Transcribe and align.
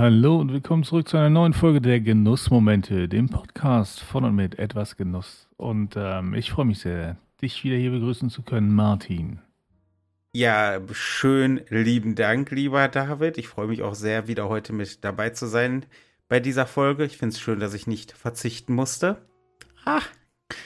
Hallo 0.00 0.38
und 0.38 0.50
willkommen 0.50 0.82
zurück 0.82 1.06
zu 1.10 1.18
einer 1.18 1.28
neuen 1.28 1.52
Folge 1.52 1.82
der 1.82 2.00
Genussmomente, 2.00 3.06
dem 3.06 3.28
Podcast 3.28 4.00
von 4.00 4.24
und 4.24 4.34
mit 4.34 4.58
etwas 4.58 4.96
Genuss. 4.96 5.46
Und 5.58 5.92
ähm, 5.94 6.32
ich 6.32 6.52
freue 6.52 6.64
mich 6.64 6.78
sehr, 6.78 7.18
dich 7.42 7.64
wieder 7.64 7.76
hier 7.76 7.90
begrüßen 7.90 8.30
zu 8.30 8.40
können, 8.40 8.74
Martin. 8.74 9.40
Ja, 10.32 10.80
schön 10.92 11.60
lieben 11.68 12.14
Dank, 12.14 12.50
lieber 12.50 12.88
David. 12.88 13.36
Ich 13.36 13.48
freue 13.48 13.66
mich 13.66 13.82
auch 13.82 13.94
sehr, 13.94 14.26
wieder 14.26 14.48
heute 14.48 14.72
mit 14.72 15.04
dabei 15.04 15.28
zu 15.28 15.44
sein 15.44 15.84
bei 16.28 16.40
dieser 16.40 16.64
Folge. 16.64 17.04
Ich 17.04 17.18
finde 17.18 17.34
es 17.34 17.40
schön, 17.40 17.60
dass 17.60 17.74
ich 17.74 17.86
nicht 17.86 18.12
verzichten 18.12 18.74
musste. 18.74 19.18
Ah, 19.84 20.00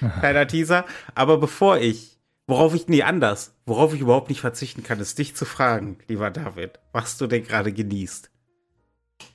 kleiner 0.20 0.46
Teaser. 0.46 0.84
Aber 1.16 1.38
bevor 1.38 1.78
ich, 1.78 2.20
worauf 2.46 2.72
ich 2.72 2.86
nie 2.86 3.02
anders, 3.02 3.52
worauf 3.66 3.94
ich 3.94 4.00
überhaupt 4.00 4.28
nicht 4.28 4.42
verzichten 4.42 4.84
kann, 4.84 5.00
ist 5.00 5.18
dich 5.18 5.34
zu 5.34 5.44
fragen, 5.44 5.98
lieber 6.06 6.30
David, 6.30 6.78
was 6.92 7.18
du 7.18 7.26
denn 7.26 7.42
gerade 7.42 7.72
genießt. 7.72 8.30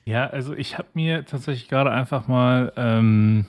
Ja, 0.04 0.26
also 0.26 0.54
ich 0.54 0.78
habe 0.78 0.88
mir 0.94 1.24
tatsächlich 1.24 1.68
gerade 1.68 1.90
einfach 1.90 2.28
mal, 2.28 2.72
ähm, 2.76 3.46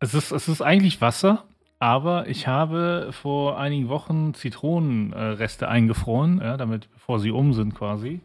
es, 0.00 0.14
ist, 0.14 0.30
es 0.32 0.48
ist 0.48 0.62
eigentlich 0.62 1.00
Wasser, 1.00 1.44
aber 1.78 2.28
ich 2.28 2.46
habe 2.46 3.10
vor 3.12 3.58
einigen 3.58 3.88
Wochen 3.88 4.34
Zitronenreste 4.34 5.68
eingefroren, 5.68 6.40
ja, 6.40 6.56
damit, 6.56 6.90
bevor 6.92 7.20
sie 7.20 7.30
um 7.30 7.52
sind 7.52 7.74
quasi. 7.74 8.20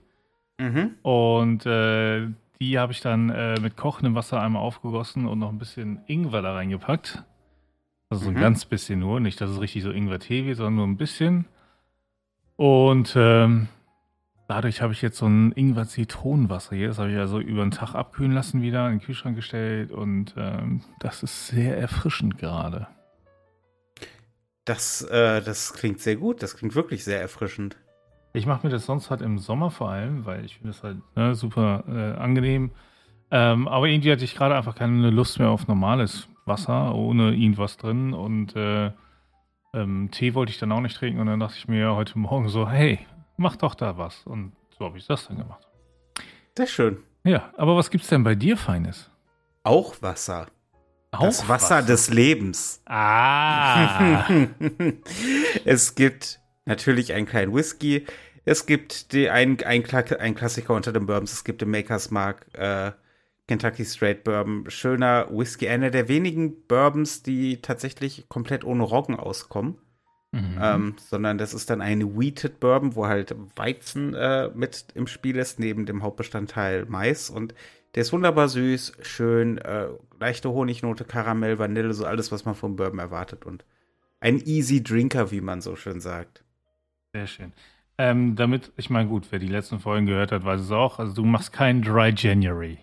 Mhm. 0.60 0.92
Und 1.02 1.66
äh, 1.66 2.28
die 2.60 2.80
habe 2.80 2.92
ich 2.92 3.02
dann 3.02 3.30
äh, 3.30 3.60
mit 3.60 3.76
kochendem 3.76 4.16
Wasser 4.16 4.42
einmal 4.42 4.62
aufgegossen 4.62 5.28
und 5.28 5.40
noch 5.40 5.50
ein 5.50 5.60
bisschen 5.60 6.02
Ingwer 6.08 6.42
da 6.42 6.54
reingepackt. 6.54 7.24
Also 8.10 8.26
so 8.26 8.30
ein 8.30 8.36
mhm. 8.36 8.42
ganz 8.42 8.66
bisschen 8.66 9.00
nur, 9.00 9.20
nicht, 9.20 9.42
dass 9.42 9.50
es 9.50 9.60
richtig 9.60 9.84
so 9.84 9.92
Ingwer-Tee 9.92 10.46
wird, 10.46 10.58
sondern 10.58 10.76
nur 10.76 10.88
ein 10.88 10.98
bisschen. 10.98 11.46
Und 12.56 13.16
ähm, 13.18 13.68
dadurch 14.54 14.82
habe 14.82 14.94
ich 14.94 15.02
jetzt 15.02 15.18
so 15.18 15.26
ein 15.26 15.52
Ingwer-Zitronenwasser 15.52 16.76
hier. 16.76 16.90
Das 16.90 17.00
habe 17.00 17.12
ich 17.12 17.18
also 17.18 17.40
über 17.40 17.64
den 17.64 17.72
Tag 17.72 17.96
abkühlen 17.96 18.32
lassen, 18.32 18.62
wieder 18.62 18.86
in 18.86 19.00
den 19.00 19.02
Kühlschrank 19.02 19.36
gestellt 19.36 19.92
und 19.92 20.36
ähm, 20.38 20.82
das 21.00 21.24
ist 21.24 21.48
sehr 21.48 21.78
erfrischend 21.78 22.38
gerade. 22.38 22.88
Das, 24.66 25.02
äh, 25.02 25.42
das 25.42 25.74
klingt 25.74 26.00
sehr 26.00 26.16
gut. 26.16 26.44
Das 26.44 26.56
klingt 26.56 26.76
wirklich 26.76 27.04
sehr 27.04 27.20
erfrischend. 27.20 27.78
Ich 28.34 28.46
mache 28.46 28.66
mir 28.66 28.72
das 28.72 28.86
sonst 28.86 29.10
halt 29.10 29.22
im 29.22 29.40
Sommer 29.40 29.72
vor 29.72 29.90
allem, 29.90 30.26
weil 30.26 30.46
ich 30.46 30.58
finde 30.58 30.70
das 30.70 30.84
halt 30.84 30.98
ne, 31.16 31.36
super 31.36 31.84
äh, 31.88 32.20
angenehm. 32.20 32.72
Ähm, 33.32 33.68
aber 33.68 33.88
irgendwie 33.88 34.12
hatte 34.12 34.24
ich 34.24 34.36
gerade 34.36 34.56
einfach 34.56 34.76
keine 34.76 35.10
Lust 35.10 35.40
mehr 35.40 35.50
auf 35.50 35.68
normales 35.68 36.28
Wasser 36.46 36.94
ohne 36.94 37.34
irgendwas 37.34 37.78
drin 37.78 38.14
und 38.14 38.56
äh, 38.56 38.92
ähm, 39.74 40.10
Tee 40.12 40.36
wollte 40.36 40.52
ich 40.52 40.60
dann 40.60 40.72
auch 40.72 40.82
nicht 40.82 40.98
trinken 40.98 41.20
und 41.20 41.28
dann 41.28 41.40
dachte 41.40 41.58
ich 41.58 41.68
mir 41.68 41.96
heute 41.96 42.20
Morgen 42.20 42.48
so, 42.50 42.70
hey, 42.70 43.00
mach 43.38 43.56
doch 43.56 43.76
da 43.76 43.98
was. 43.98 44.26
Und 44.26 44.54
so 44.78 44.86
habe 44.86 44.98
ich 44.98 45.08
das 45.08 45.28
dann 45.28 45.38
gemacht. 45.38 45.68
Sehr 46.58 46.68
schön. 46.68 47.04
Ja, 47.24 47.52
aber 47.58 47.76
was 47.76 47.90
gibt 47.90 48.04
es 48.04 48.10
denn 48.10 48.24
bei 48.24 48.36
dir 48.36 48.58
Feines? 48.58 49.10
Auch 49.64 50.02
Wasser. 50.02 50.48
Auch 51.12 51.26
das 51.26 51.48
Wasser, 51.48 51.76
Wasser 51.76 51.82
des 51.84 52.10
Lebens. 52.10 52.82
Ah. 52.86 54.26
es 55.66 55.96
gibt 55.96 56.40
natürlich 56.66 57.14
einen 57.14 57.26
kleinen 57.26 57.54
Whisky. 57.54 58.06
Es 58.46 58.66
gibt 58.66 59.14
die, 59.14 59.30
ein, 59.30 59.62
ein, 59.64 59.86
ein 59.86 60.36
Klassiker 60.36 60.74
unter 60.74 60.92
den 60.92 61.06
Bourbons. 61.06 61.32
Es 61.32 61.44
gibt 61.44 61.62
den 61.62 61.70
Maker's 61.70 62.12
Mark 62.12 62.48
äh, 62.54 62.92
Kentucky 63.48 63.86
Straight 63.86 64.24
Bourbon. 64.24 64.70
Schöner 64.70 65.28
Whisky. 65.32 65.70
Einer 65.70 65.92
der 65.92 66.08
wenigen 66.08 66.66
Bourbons, 66.68 67.24
die 67.24 67.62
tatsächlich 67.62 68.28
komplett 68.28 68.64
ohne 68.64 68.84
Roggen 68.84 69.16
auskommen. 69.16 69.78
Mhm. 70.34 70.58
Ähm, 70.60 70.96
sondern 70.98 71.38
das 71.38 71.54
ist 71.54 71.70
dann 71.70 71.80
eine 71.80 72.18
Wheated 72.18 72.60
Bourbon, 72.60 72.96
wo 72.96 73.06
halt 73.06 73.36
Weizen 73.56 74.16
äh, 74.16 74.50
mit 74.56 74.88
im 74.96 75.06
Spiel 75.06 75.38
ist, 75.38 75.60
neben 75.60 75.86
dem 75.86 76.02
Hauptbestandteil 76.02 76.86
Mais. 76.88 77.30
Und 77.30 77.54
der 77.94 78.02
ist 78.02 78.12
wunderbar 78.12 78.50
süß, 78.50 78.94
schön, 79.04 79.60
äh, 79.60 79.90
leichte 80.20 80.50
Honignote, 80.50 81.04
Karamell, 81.04 81.60
Vanille, 81.60 81.94
so 81.94 82.08
alles, 82.08 82.32
was 82.32 82.46
man 82.46 82.56
vom 82.56 82.76
Bourbon 82.76 82.98
erwartet. 82.98 83.46
Und 83.46 83.64
ein 84.22 84.40
Easy 84.40 84.82
Drinker, 84.82 85.30
wie 85.30 85.42
man 85.42 85.62
so 85.62 85.76
schön 85.76 86.00
sagt. 86.00 86.44
Sehr 87.14 87.28
schön. 87.28 87.54
Ähm, 88.00 88.36
damit, 88.36 88.72
ich 88.76 88.90
meine, 88.90 89.08
gut, 89.08 89.28
wer 89.30 89.38
die 89.38 89.48
letzten 89.48 89.80
Folgen 89.80 90.08
gehört 90.08 90.32
hat, 90.32 90.44
weiß 90.44 90.62
es 90.62 90.72
auch. 90.72 90.98
Also, 90.98 91.14
du 91.14 91.26
machst 91.26 91.54
kein 91.54 91.84
Dry 91.84 92.12
January. 92.16 92.80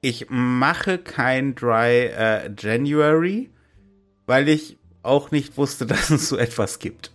Ich 0.00 0.28
mache 0.30 0.96
kein 0.96 1.54
Dry 1.54 2.06
äh, 2.06 2.50
January, 2.58 3.50
weil 4.24 4.48
ich 4.48 4.78
auch 5.02 5.30
nicht 5.30 5.56
wusste, 5.56 5.86
dass 5.86 6.10
es 6.10 6.28
so 6.28 6.36
etwas 6.36 6.78
gibt. 6.78 7.12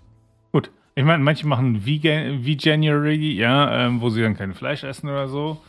Gut. 0.51 0.71
Ich 0.95 1.03
meine, 1.03 1.23
manche 1.23 1.45
machen 1.45 1.85
wie, 1.85 2.57
January, 2.57 3.33
ja, 3.33 3.85
ähm, 3.85 3.99
wo 3.99 4.09
sie 4.09 4.21
dann 4.21 4.37
kein 4.37 4.53
Fleisch 4.53 4.83
essen 4.83 5.09
oder 5.09 5.27
so. 5.27 5.61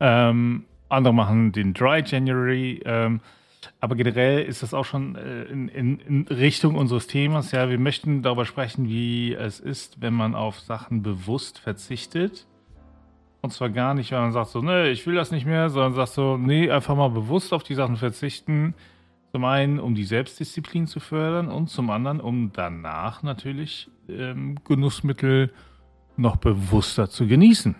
Ähm, 0.00 0.64
andere 0.88 1.12
machen 1.14 1.52
den 1.52 1.74
Dry 1.74 2.02
January. 2.04 2.80
Ähm, 2.84 3.20
aber 3.80 3.94
generell 3.94 4.42
ist 4.42 4.62
das 4.62 4.74
auch 4.74 4.84
schon 4.84 5.16
äh, 5.16 5.44
in, 5.44 5.68
in, 5.68 5.98
in, 6.00 6.28
Richtung 6.28 6.76
unseres 6.76 7.06
Themas. 7.06 7.52
Ja, 7.52 7.68
wir 7.68 7.78
möchten 7.78 8.22
darüber 8.22 8.44
sprechen, 8.44 8.88
wie 8.88 9.34
es 9.34 9.60
ist, 9.60 10.00
wenn 10.00 10.14
man 10.14 10.34
auf 10.34 10.60
Sachen 10.60 11.02
bewusst 11.02 11.58
verzichtet. 11.58 12.46
Und 13.42 13.52
zwar 13.52 13.70
gar 13.70 13.94
nicht, 13.94 14.12
weil 14.12 14.20
man 14.20 14.32
sagt 14.32 14.50
so, 14.50 14.60
ne, 14.60 14.90
ich 14.90 15.06
will 15.06 15.14
das 15.14 15.30
nicht 15.30 15.46
mehr, 15.46 15.70
sondern 15.70 15.94
sagt 15.94 16.12
so, 16.12 16.36
nee, 16.36 16.70
einfach 16.70 16.94
mal 16.94 17.08
bewusst 17.08 17.52
auf 17.52 17.62
die 17.62 17.74
Sachen 17.74 17.96
verzichten. 17.96 18.74
Zum 19.32 19.44
einen, 19.44 19.78
um 19.78 19.94
die 19.94 20.04
Selbstdisziplin 20.04 20.86
zu 20.86 20.98
fördern 20.98 21.48
und 21.48 21.68
zum 21.68 21.90
anderen, 21.90 22.20
um 22.20 22.52
danach 22.52 23.22
natürlich 23.22 23.88
ähm, 24.08 24.58
Genussmittel 24.64 25.52
noch 26.16 26.36
bewusster 26.36 27.08
zu 27.08 27.26
genießen. 27.26 27.76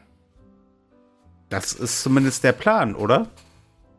Das 1.49 1.73
ist 1.73 2.03
zumindest 2.03 2.45
der 2.45 2.53
Plan, 2.53 2.95
oder? 2.95 3.29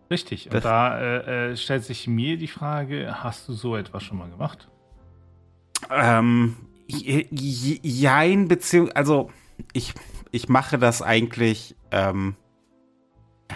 Richtig. 0.09 0.45
Und 0.47 0.53
das 0.53 0.63
da 0.63 0.99
äh, 0.99 1.51
äh, 1.51 1.57
stellt 1.57 1.83
sich 1.83 2.07
mir 2.07 2.37
die 2.37 2.47
Frage: 2.47 3.23
Hast 3.23 3.49
du 3.49 3.53
so 3.53 3.75
etwas 3.75 4.03
schon 4.03 4.17
mal 4.17 4.29
gemacht? 4.29 4.69
Ähm, 5.89 6.55
jein, 6.87 8.47
beziehungsweise, 8.47 8.95
also 8.95 9.29
ich, 9.73 9.93
ich 10.31 10.49
mache 10.49 10.77
das 10.77 11.01
eigentlich, 11.01 11.75
ähm, 11.91 12.35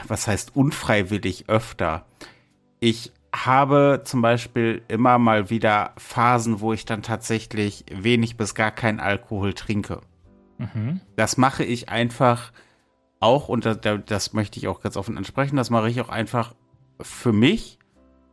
was 0.08 0.28
heißt 0.28 0.56
unfreiwillig 0.56 1.50
öfter. 1.50 2.06
Ich 2.80 3.12
habe 3.36 4.02
zum 4.06 4.22
Beispiel 4.22 4.82
immer 4.88 5.18
mal 5.18 5.50
wieder 5.50 5.94
Phasen, 5.98 6.62
wo 6.62 6.74
ich 6.74 6.86
dann 6.86 7.02
tatsächlich 7.02 7.86
wenig 7.92 8.38
bis 8.38 8.56
gar 8.56 8.72
keinen 8.72 9.00
Alkohol 9.00 9.54
trinke. 9.54 10.02
Mhm. 10.58 11.02
Das 11.16 11.38
mache 11.38 11.64
ich 11.64 11.90
einfach 11.90 12.52
auch, 13.20 13.50
und 13.50 13.66
das, 13.66 13.80
das, 14.06 14.34
möchte 14.34 14.60
ich 14.60 14.68
auch 14.68 14.82
ganz 14.82 14.98
offen 14.98 15.18
ansprechen, 15.18 15.56
das 15.56 15.70
mache 15.70 15.90
ich 15.90 16.00
auch 16.00 16.10
einfach 16.10 16.54
für 17.02 17.34
mich, 17.34 17.80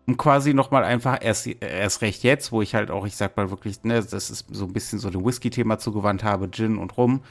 um 0.07 0.17
quasi 0.17 0.55
nochmal 0.55 0.85
einfach 0.85 1.19
erst, 1.21 1.47
erst 1.47 2.03
recht 2.03 2.23
jetzt, 2.23 2.53
wo 2.53 2.63
ich 2.63 2.75
halt 2.75 2.91
auch, 2.91 3.07
ich 3.07 3.17
sag 3.17 3.37
mal 3.37 3.51
wirklich, 3.51 3.83
ne, 3.85 3.95
das 3.95 4.31
ist 4.31 4.47
so 4.51 4.67
ein 4.67 4.73
bisschen 4.73 4.99
so 4.99 5.11
dem 5.11 5.25
Whisky-Thema 5.25 5.79
zugewandt 5.79 6.25
habe, 6.25 6.51
Gin 6.51 6.79
und 6.79 6.97
Rum, 6.97 7.23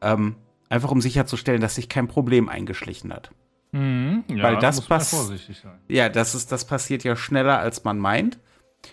ähm, 0.00 0.36
einfach 0.68 0.90
um 0.90 1.00
sicherzustellen, 1.00 1.60
dass 1.60 1.76
sich 1.76 1.88
kein 1.88 2.08
Problem 2.08 2.48
eingeschlichen 2.48 3.12
hat. 3.12 3.30
Mhm, 3.72 4.24
ja, 4.28 4.42
Weil 4.42 4.56
das 4.58 4.80
passiert. 4.80 5.40
Ja, 5.88 6.08
das 6.08 6.34
ist, 6.34 6.52
das 6.52 6.64
passiert 6.64 7.04
ja 7.04 7.16
schneller, 7.16 7.58
als 7.58 7.84
man 7.84 7.98
meint. 7.98 8.38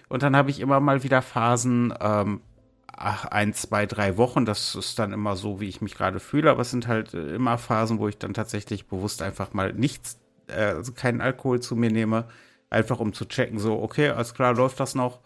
Und 0.09 0.23
dann 0.23 0.35
habe 0.35 0.49
ich 0.49 0.59
immer 0.59 0.79
mal 0.79 1.03
wieder 1.03 1.21
Phasen, 1.21 1.93
ähm, 2.01 2.41
ach, 2.87 3.25
ein, 3.25 3.53
zwei, 3.53 3.85
drei 3.85 4.17
Wochen. 4.17 4.45
Das 4.45 4.75
ist 4.75 4.99
dann 4.99 5.13
immer 5.13 5.35
so, 5.35 5.59
wie 5.59 5.69
ich 5.69 5.81
mich 5.81 5.95
gerade 5.95 6.19
fühle. 6.19 6.51
Aber 6.51 6.61
es 6.61 6.71
sind 6.71 6.87
halt 6.87 7.13
äh, 7.13 7.35
immer 7.35 7.57
Phasen, 7.57 7.99
wo 7.99 8.07
ich 8.07 8.17
dann 8.17 8.33
tatsächlich 8.33 8.87
bewusst 8.87 9.21
einfach 9.21 9.53
mal 9.53 9.73
nichts, 9.73 10.19
äh, 10.47 10.65
also 10.65 10.91
keinen 10.91 11.21
Alkohol 11.21 11.61
zu 11.61 11.75
mir 11.75 11.91
nehme. 11.91 12.25
Einfach 12.69 12.99
um 12.99 13.13
zu 13.13 13.25
checken, 13.25 13.59
so, 13.59 13.81
okay, 13.81 14.09
alles 14.09 14.33
klar, 14.33 14.53
läuft 14.53 14.79
das 14.79 14.95
noch? 14.95 15.21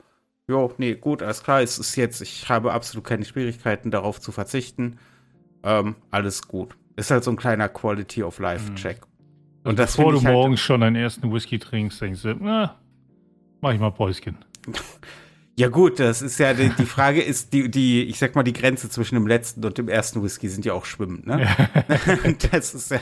Jo, 0.47 0.73
nee, 0.77 0.95
gut, 0.95 1.23
alles 1.23 1.41
klar, 1.41 1.61
es 1.61 1.79
ist 1.79 1.95
jetzt, 1.95 2.21
ich 2.21 2.49
habe 2.49 2.73
absolut 2.73 3.05
keine 3.05 3.23
Schwierigkeiten 3.23 3.91
darauf 3.91 4.19
zu 4.19 4.31
verzichten. 4.31 4.99
Ähm, 5.63 5.95
alles 6.11 6.47
gut. 6.47 6.75
Ist 6.95 7.11
halt 7.11 7.23
so 7.23 7.31
ein 7.31 7.37
kleiner 7.37 7.69
Quality 7.69 8.23
of 8.23 8.39
Life 8.39 8.71
mhm. 8.71 8.75
Check. 8.75 9.08
Und 9.63 9.77
das 9.77 9.95
Bevor 9.95 10.13
du 10.13 10.23
halt 10.23 10.33
morgens 10.33 10.59
schon 10.59 10.81
deinen 10.81 10.95
ersten 10.95 11.31
Whisky 11.31 11.59
trinkst, 11.59 12.01
denkst 12.01 12.21
du, 12.21 12.35
na, 12.39 12.75
mach 13.61 13.73
ich 13.73 13.79
mal 13.79 13.91
Päuschen. 13.91 14.37
Ja 15.59 15.67
gut, 15.67 15.99
das 15.99 16.21
ist 16.21 16.39
ja 16.39 16.53
die, 16.53 16.69
die, 16.69 16.85
Frage 16.85 17.21
ist 17.21 17.51
die 17.51 17.69
die 17.69 18.03
ich 18.03 18.17
sag 18.17 18.33
mal 18.33 18.43
die 18.43 18.53
Grenze 18.53 18.89
zwischen 18.89 19.15
dem 19.15 19.27
letzten 19.27 19.65
und 19.65 19.77
dem 19.77 19.89
ersten 19.89 20.23
Whisky 20.23 20.47
sind 20.47 20.63
ja 20.63 20.71
auch 20.71 20.85
schwimmend, 20.85 21.27
ne? 21.27 21.45
das 22.51 22.73
ist 22.73 22.91
ja 22.91 22.99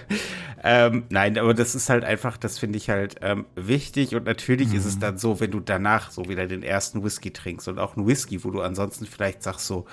ähm, 0.64 1.04
nein, 1.10 1.38
aber 1.38 1.54
das 1.54 1.76
ist 1.76 1.88
halt 1.92 2.04
einfach, 2.04 2.36
das 2.36 2.58
finde 2.58 2.78
ich 2.78 2.90
halt 2.90 3.18
ähm, 3.22 3.46
wichtig 3.54 4.16
und 4.16 4.26
natürlich 4.26 4.70
mhm. 4.70 4.76
ist 4.78 4.86
es 4.86 4.96
mhm. 4.96 5.02
dann 5.02 5.18
so, 5.20 5.40
wenn 5.40 5.52
du 5.52 5.60
danach 5.60 6.10
so 6.10 6.28
wieder 6.30 6.48
den 6.48 6.64
ersten 6.64 7.04
Whisky 7.04 7.30
trinkst 7.30 7.68
und 7.68 7.78
auch 7.78 7.96
einen 7.96 8.08
Whisky, 8.08 8.44
wo 8.44 8.50
du 8.50 8.62
ansonsten 8.62 9.06
vielleicht 9.06 9.44
sagst 9.44 9.68
so, 9.68 9.86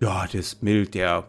ja, 0.00 0.24
der 0.28 0.38
ist 0.38 0.62
mild, 0.62 0.94
der 0.94 1.28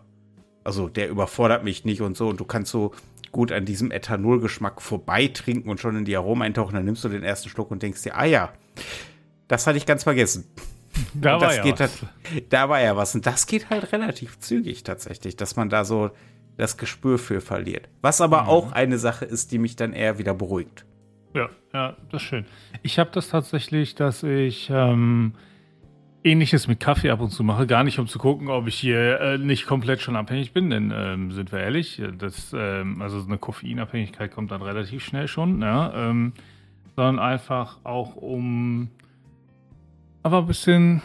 also 0.64 0.88
der 0.88 1.10
überfordert 1.10 1.64
mich 1.64 1.84
nicht 1.86 2.02
und 2.02 2.16
so 2.16 2.28
und 2.28 2.40
du 2.40 2.46
kannst 2.46 2.72
so 2.72 2.94
gut 3.36 3.52
an 3.52 3.66
diesem 3.66 3.92
Ethanolgeschmack 3.92 4.82
vorbeitrinken 4.82 5.70
und 5.70 5.82
schon 5.82 5.98
in 5.98 6.06
die 6.06 6.16
Aromen 6.16 6.44
eintauchen, 6.44 6.74
dann 6.74 6.86
nimmst 6.86 7.04
du 7.04 7.10
den 7.10 7.22
ersten 7.22 7.50
Schluck 7.50 7.70
und 7.70 7.84
denkst 7.84 8.02
dir, 8.02 8.16
ah 8.16 8.24
ja, 8.24 8.54
das 9.50 9.68
hatte 9.68 9.78
ich 9.78 9.86
ganz 9.86 10.04
vergessen. 10.04 10.46
Da 11.14 11.42
war 11.42 11.54
ja 11.54 11.66
was. 11.66 11.80
Halt, 11.82 12.54
da 12.54 12.70
war 12.70 12.80
ja 12.80 12.96
was. 12.96 13.16
Und 13.16 13.26
das 13.26 13.48
geht 13.48 13.70
halt 13.70 13.92
relativ 13.92 14.40
zügig 14.40 14.86
tatsächlich, 14.86 15.36
dass 15.36 15.58
man 15.58 15.68
da 15.68 15.84
so 15.84 16.12
das 16.56 16.78
Gespür 16.78 17.20
für 17.20 17.42
verliert. 17.42 17.90
Was 18.02 18.22
aber 18.22 18.44
mhm. 18.44 18.48
auch 18.48 18.72
eine 18.72 18.98
Sache 18.98 19.26
ist, 19.26 19.52
die 19.52 19.58
mich 19.58 19.76
dann 19.76 19.92
eher 19.92 20.20
wieder 20.20 20.34
beruhigt. 20.34 20.86
Ja, 21.34 21.50
ja, 21.74 21.98
das 22.10 22.22
ist 22.22 22.30
schön. 22.30 22.46
Ich 22.82 22.98
habe 22.98 23.10
das 23.12 23.28
tatsächlich, 23.28 23.96
dass 23.96 24.24
ich 24.24 24.70
ähm, 24.72 25.34
Ähnliches 26.25 26.68
mit 26.68 26.80
Kaffee 26.80 27.12
ab 27.12 27.22
und 27.22 27.30
zu 27.30 27.44
mache, 27.44 27.68
gar 27.68 27.83
nicht 27.83 28.00
um 28.00 28.07
zu 28.07 28.18
gucken, 28.18 28.50
ob 28.50 28.68
ich 28.68 28.75
hier 28.75 29.22
äh, 29.22 29.38
nicht 29.38 29.68
komplett 29.68 30.01
schon 30.01 30.16
abhängig 30.16 30.54
bin, 30.54 30.72
denn 30.72 30.92
ähm, 30.94 31.31
sind 31.31 31.51
wir 31.51 31.60
ehrlich, 31.60 32.01
das, 32.18 32.51
ähm, 32.57 33.01
also 33.01 33.24
eine 33.24 33.38
Koffeinabhängigkeit 33.38 34.31
kommt 34.31 34.50
dann 34.50 34.63
relativ 34.63 35.04
schnell 35.04 35.27
schon, 35.27 35.62
ja, 35.62 35.94
ähm, 35.94 36.33
sondern 36.95 37.19
einfach 37.19 37.77
auch 37.83 38.16
um 38.16 38.89
aber 40.25 40.39
ein 40.39 40.48
bisschen, 40.48 41.04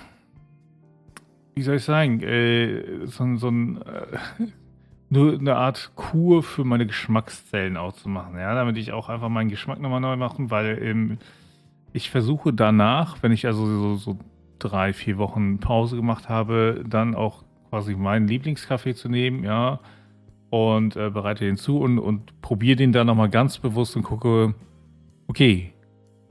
wie 1.54 1.60
soll 1.60 1.76
ich 1.76 1.84
sagen, 1.84 2.22
äh, 2.22 3.04
so, 3.04 3.36
so 3.36 3.48
ein 3.48 3.82
äh, 3.82 4.46
nur 5.10 5.38
eine 5.38 5.56
Art 5.56 5.92
Kur 5.96 6.42
für 6.42 6.64
meine 6.64 6.86
Geschmackszellen 6.86 7.76
auch 7.76 7.92
zu 7.92 8.08
machen, 8.08 8.38
ja, 8.38 8.54
damit 8.54 8.78
ich 8.78 8.92
auch 8.92 9.10
einfach 9.10 9.28
meinen 9.28 9.50
Geschmack 9.50 9.78
nochmal 9.78 10.00
neu 10.00 10.16
machen, 10.16 10.50
weil 10.50 10.82
ähm, 10.82 11.18
ich 11.92 12.08
versuche 12.08 12.54
danach, 12.54 13.22
wenn 13.22 13.32
ich 13.32 13.46
also 13.46 13.66
so, 13.66 13.96
so 13.96 14.18
drei, 14.60 14.92
vier 14.92 15.18
Wochen 15.18 15.58
Pause 15.58 15.96
gemacht 15.96 16.28
habe, 16.28 16.84
dann 16.88 17.14
auch 17.14 17.44
quasi 17.70 17.94
meinen 17.94 18.28
Lieblingskaffee 18.28 18.94
zu 18.94 19.08
nehmen, 19.08 19.44
ja, 19.44 19.80
und 20.50 20.96
äh, 20.96 21.10
bereite 21.10 21.44
den 21.44 21.56
zu 21.56 21.78
und, 21.78 21.98
und 21.98 22.40
probiere 22.42 22.76
den 22.76 22.92
dann 22.92 23.06
nochmal 23.06 23.30
ganz 23.30 23.58
bewusst 23.58 23.96
und 23.96 24.02
gucke, 24.02 24.54
okay, 25.28 25.72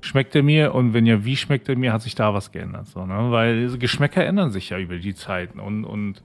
schmeckt 0.01 0.35
er 0.35 0.43
mir? 0.43 0.75
Und 0.75 0.93
wenn 0.93 1.05
ja, 1.05 1.23
wie 1.23 1.37
schmeckt 1.37 1.69
er 1.69 1.77
mir, 1.77 1.93
hat 1.93 2.01
sich 2.01 2.15
da 2.15 2.33
was 2.33 2.51
geändert, 2.51 2.87
so, 2.87 3.05
ne? 3.05 3.31
Weil 3.31 3.77
Geschmäcker 3.77 4.25
ändern 4.25 4.51
sich 4.51 4.69
ja 4.69 4.77
über 4.77 4.97
die 4.97 5.15
Zeiten 5.15 5.59
und, 5.59 5.85
und 5.85 6.21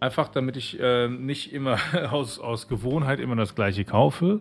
einfach 0.00 0.28
damit 0.28 0.56
ich 0.56 0.78
äh, 0.80 1.08
nicht 1.08 1.52
immer 1.52 1.78
aus, 2.10 2.38
aus 2.40 2.68
Gewohnheit 2.68 3.20
immer 3.20 3.36
das 3.36 3.54
gleiche 3.54 3.84
kaufe, 3.84 4.40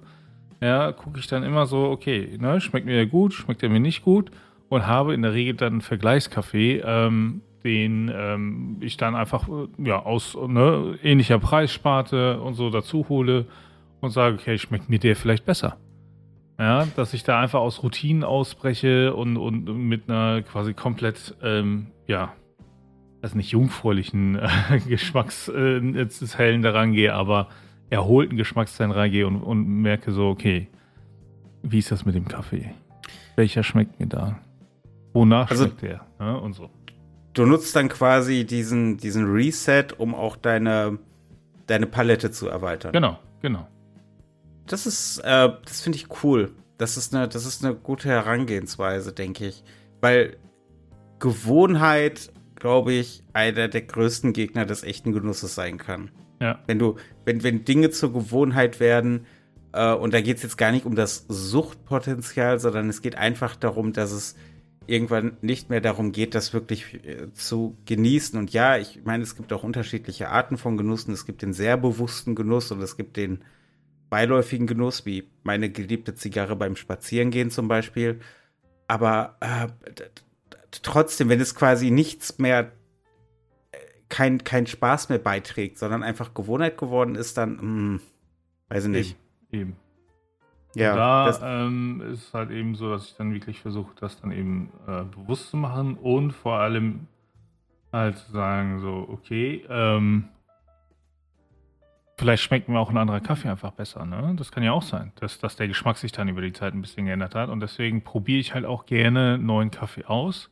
ja, 0.60 0.92
gucke 0.92 1.20
ich 1.20 1.28
dann 1.28 1.44
immer 1.44 1.68
so, 1.68 1.86
okay, 1.90 2.36
ne, 2.40 2.60
schmeckt 2.60 2.88
mir 2.88 3.06
gut, 3.06 3.34
schmeckt 3.34 3.62
er 3.62 3.70
mir 3.70 3.80
nicht 3.80 4.04
gut 4.04 4.32
und 4.70 4.88
habe 4.88 5.14
in 5.14 5.22
der 5.22 5.34
Regel 5.34 5.56
dann 5.56 5.74
einen 5.74 5.82
Vergleichskaffee, 5.82 6.82
ähm, 6.86 7.42
den 7.64 8.12
ähm, 8.14 8.78
ich 8.82 8.98
dann 8.98 9.16
einfach 9.16 9.48
ja, 9.78 10.04
aus 10.04 10.38
ne, 10.48 10.98
ähnlicher 11.04 11.40
Preissparte 11.40 12.40
und 12.40 12.54
so 12.54 12.70
dazu 12.70 13.08
hole 13.10 13.46
und 14.00 14.12
sage, 14.12 14.36
okay, 14.36 14.58
schmeckt 14.58 14.90
mir 14.90 15.00
der 15.00 15.16
vielleicht 15.16 15.46
besser. 15.46 15.78
Ja, 16.60 16.88
dass 16.96 17.14
ich 17.14 17.24
da 17.24 17.40
einfach 17.40 17.60
aus 17.60 17.84
Routinen 17.84 18.24
ausbreche 18.24 19.14
und, 19.14 19.38
und 19.38 19.66
mit 19.66 20.10
einer 20.10 20.42
quasi 20.42 20.74
komplett, 20.74 21.36
ähm, 21.44 21.88
ja, 22.08 22.34
also 23.22 23.38
nicht 23.38 23.52
jungfräulichen 23.52 24.38
äh, 24.38 24.50
Geschmackszellen 24.88 25.96
äh, 25.96 26.62
daran 26.62 26.94
gehe, 26.94 27.14
aber 27.14 27.50
erholten 27.90 28.38
Geschmackszellen 28.38 28.92
reingehe 28.92 29.28
und, 29.28 29.42
und 29.42 29.68
merke 29.68 30.12
so, 30.12 30.30
okay, 30.30 30.68
wie 31.62 31.80
ist 31.80 31.92
das 31.92 32.06
mit 32.06 32.16
dem 32.16 32.28
Kaffee? 32.28 32.72
Welcher 33.36 33.64
schmeckt 33.64 34.00
mir 34.00 34.08
da? 34.08 34.40
Wonach 35.14 35.50
also, 35.50 35.66
schmeckt 35.66 35.82
der? 35.82 36.06
Ja, 36.20 36.36
und 36.36 36.54
so. 36.54 36.70
Du 37.34 37.46
nutzt 37.46 37.76
dann 37.76 37.88
quasi 37.90 38.46
diesen, 38.46 38.98
diesen 38.98 39.32
Reset, 39.32 39.88
um 39.98 40.16
auch 40.16 40.36
deine, 40.36 40.98
deine 41.68 41.86
Palette 41.86 42.32
zu 42.32 42.48
erweitern. 42.48 42.94
Genau, 42.94 43.20
genau. 43.42 43.68
Das 44.66 44.86
ist, 44.86 45.20
äh, 45.20 45.50
das 45.66 45.82
finde 45.82 45.98
ich 45.98 46.08
cool. 46.24 46.52
Das 46.78 46.98
ist, 46.98 47.16
eine, 47.16 47.28
das 47.28 47.46
ist 47.46 47.64
eine 47.64 47.76
gute 47.76 48.10
Herangehensweise, 48.10 49.14
denke 49.14 49.48
ich. 49.48 49.64
Weil 50.02 50.38
Gewohnheit, 51.20 52.32
glaube 52.56 52.94
ich, 52.94 53.24
einer 53.34 53.68
der 53.68 53.82
größten 53.82 54.34
Gegner 54.34 54.66
des 54.66 54.84
echten 54.84 55.14
Genusses 55.14 55.56
sein 55.56 55.78
kann. 55.78 56.12
Ja. 56.40 56.60
Wenn 56.68 56.80
du, 56.80 56.96
wenn, 57.26 57.44
wenn 57.44 57.66
Dinge 57.66 57.90
zur 57.90 58.14
Gewohnheit 58.14 58.80
werden, 58.80 59.26
äh, 59.74 59.94
und 59.94 60.14
da 60.14 60.22
geht 60.22 60.38
es 60.38 60.44
jetzt 60.44 60.58
gar 60.58 60.72
nicht 60.72 60.86
um 60.86 60.96
das 60.96 61.26
Suchtpotenzial, 61.28 62.60
sondern 62.60 62.90
es 62.90 63.02
geht 63.02 63.16
einfach 63.16 63.56
darum, 63.56 63.94
dass 63.94 64.12
es 64.12 64.36
irgendwann 64.88 65.38
nicht 65.42 65.70
mehr 65.70 65.82
darum 65.82 66.12
geht, 66.12 66.34
das 66.34 66.54
wirklich 66.54 66.94
äh, 67.06 67.32
zu 67.34 67.78
genießen. 67.86 68.40
Und 68.40 68.52
ja, 68.54 68.78
ich 68.78 69.02
meine, 69.04 69.24
es 69.24 69.36
gibt 69.36 69.52
auch 69.54 69.64
unterschiedliche 69.64 70.30
Arten 70.30 70.58
von 70.58 70.78
Genussen. 70.78 71.14
Es 71.14 71.26
gibt 71.26 71.42
den 71.42 71.54
sehr 71.54 71.78
bewussten 71.78 72.36
Genuss 72.36 72.72
und 72.72 72.82
es 72.82 72.98
gibt 72.98 73.18
den 73.18 73.44
beiläufigen 74.10 74.68
Genuss, 74.68 75.06
wie 75.06 75.30
meine 75.44 75.70
geliebte 75.70 76.16
Zigarre 76.16 76.56
beim 76.56 76.76
Spazierengehen 76.76 77.52
zum 77.52 77.68
Beispiel. 77.68 78.22
Aber 78.88 79.36
äh, 79.42 79.68
trotzdem, 80.82 81.30
wenn 81.30 81.42
es 81.42 81.56
quasi 81.56 81.92
nichts 81.92 82.38
mehr, 82.40 82.72
äh, 83.72 83.78
kein, 84.08 84.44
kein 84.46 84.68
Spaß 84.68 85.10
mehr 85.10 85.20
beiträgt, 85.20 85.78
sondern 85.78 86.04
einfach 86.04 86.34
Gewohnheit 86.34 86.78
geworden 86.78 87.16
ist, 87.16 87.38
dann, 87.38 87.56
mh, 87.56 87.62
hm, 87.62 88.02
weiß 88.70 88.86
ich 88.86 88.90
nicht. 88.92 89.18
Eben. 89.52 89.62
eben. 89.62 89.87
Ja, 90.80 90.96
da 90.96 91.66
ähm, 91.66 92.02
ist 92.12 92.28
es 92.28 92.34
halt 92.34 92.52
eben 92.52 92.76
so, 92.76 92.92
dass 92.92 93.10
ich 93.10 93.16
dann 93.16 93.34
wirklich 93.34 93.60
versuche, 93.60 93.94
das 94.00 94.22
dann 94.22 94.32
eben 94.32 94.72
äh, 94.88 95.04
bewusst 95.04 95.50
zu 95.50 95.58
machen 95.58 95.96
und 95.96 96.32
vor 96.32 96.60
allem 96.60 97.08
halt 97.92 98.18
zu 98.18 98.32
sagen, 98.32 98.80
so, 98.80 99.08
okay, 99.10 99.66
ähm, 99.70 100.26
vielleicht 102.18 102.44
schmeckt 102.44 102.68
mir 102.70 102.80
auch 102.80 102.90
ein 102.90 102.98
anderer 102.98 103.20
Kaffee 103.20 103.50
einfach 103.50 103.72
besser, 103.72 104.06
ne? 104.06 104.34
Das 104.38 104.52
kann 104.52 104.64
ja 104.64 104.72
auch 104.72 104.82
sein, 104.82 105.12
dass, 105.20 105.40
dass 105.40 105.56
der 105.56 105.68
Geschmack 105.68 105.98
sich 105.98 106.12
dann 106.12 106.28
über 106.28 106.42
die 106.42 106.54
Zeit 106.54 106.74
ein 106.74 106.82
bisschen 106.82 107.06
geändert 107.06 107.36
hat 107.36 107.50
und 107.50 107.60
deswegen 107.60 108.04
probiere 108.04 108.40
ich 108.40 108.54
halt 108.54 108.66
auch 108.66 108.86
gerne 108.86 109.38
neuen 109.38 109.72
Kaffee 109.72 110.06
aus. 110.06 110.50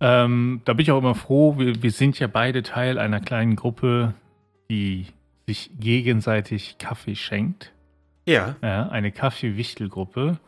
Ähm, 0.00 0.60
da 0.64 0.74
bin 0.74 0.82
ich 0.82 0.92
auch 0.92 0.98
immer 0.98 1.14
froh, 1.14 1.58
wir, 1.58 1.82
wir 1.82 1.90
sind 1.90 2.18
ja 2.18 2.26
beide 2.26 2.62
Teil 2.62 2.98
einer 2.98 3.20
kleinen 3.20 3.56
Gruppe, 3.56 4.14
die 4.70 5.06
sich 5.46 5.70
gegenseitig 5.78 6.78
Kaffee 6.78 7.16
schenkt. 7.16 7.72
Ja. 8.28 8.56
Ja, 8.62 8.88
eine 8.90 9.10
Kaffee-Wichtel-Gruppe. 9.10 10.38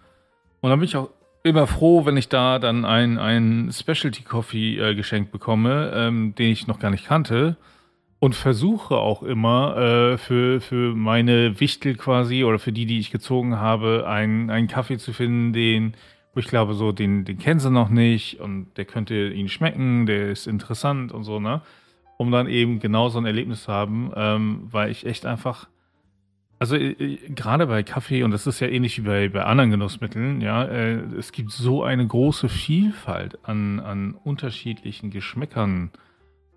Und 0.60 0.70
dann 0.70 0.78
bin 0.78 0.86
ich 0.86 0.96
auch 0.96 1.08
immer 1.42 1.66
froh, 1.66 2.04
wenn 2.04 2.18
ich 2.18 2.28
da 2.28 2.58
dann 2.58 2.84
einen, 2.84 3.18
einen 3.18 3.72
Specialty 3.72 4.22
Coffee 4.22 4.78
äh, 4.78 4.94
geschenkt 4.94 5.32
bekomme, 5.32 5.90
ähm, 5.94 6.34
den 6.34 6.52
ich 6.52 6.66
noch 6.66 6.78
gar 6.78 6.90
nicht 6.90 7.06
kannte. 7.06 7.56
Und 8.18 8.34
versuche 8.34 8.98
auch 8.98 9.22
immer 9.22 9.78
äh, 9.78 10.18
für, 10.18 10.60
für 10.60 10.94
meine 10.94 11.58
Wichtel 11.58 11.96
quasi 11.96 12.44
oder 12.44 12.58
für 12.58 12.70
die, 12.70 12.84
die 12.84 12.98
ich 12.98 13.10
gezogen 13.10 13.56
habe, 13.56 14.04
einen, 14.06 14.50
einen 14.50 14.68
Kaffee 14.68 14.98
zu 14.98 15.14
finden, 15.14 15.54
den, 15.54 15.94
wo 16.34 16.40
ich 16.40 16.46
glaube, 16.46 16.74
so, 16.74 16.92
den, 16.92 17.24
den 17.24 17.38
kennen 17.38 17.60
sie 17.60 17.70
noch 17.70 17.88
nicht 17.88 18.40
und 18.40 18.76
der 18.76 18.84
könnte 18.84 19.28
ihnen 19.28 19.48
schmecken, 19.48 20.04
der 20.04 20.30
ist 20.30 20.46
interessant 20.46 21.12
und 21.12 21.24
so, 21.24 21.40
ne? 21.40 21.62
Um 22.18 22.30
dann 22.30 22.46
eben 22.46 22.78
genau 22.78 23.08
so 23.08 23.18
ein 23.18 23.24
Erlebnis 23.24 23.62
zu 23.62 23.72
haben, 23.72 24.12
ähm, 24.14 24.68
weil 24.70 24.90
ich 24.90 25.06
echt 25.06 25.24
einfach 25.24 25.68
also 26.60 26.76
äh, 26.76 26.90
äh, 26.90 27.16
gerade 27.30 27.66
bei 27.66 27.82
Kaffee, 27.82 28.22
und 28.22 28.30
das 28.30 28.46
ist 28.46 28.60
ja 28.60 28.68
ähnlich 28.68 28.98
wie 28.98 29.06
bei, 29.06 29.28
bei 29.28 29.44
anderen 29.44 29.70
Genussmitteln, 29.70 30.40
ja, 30.42 30.64
äh, 30.64 31.00
es 31.18 31.32
gibt 31.32 31.50
so 31.50 31.82
eine 31.82 32.06
große 32.06 32.48
Vielfalt 32.48 33.38
an, 33.44 33.80
an 33.80 34.12
unterschiedlichen 34.12 35.10
Geschmäckern 35.10 35.90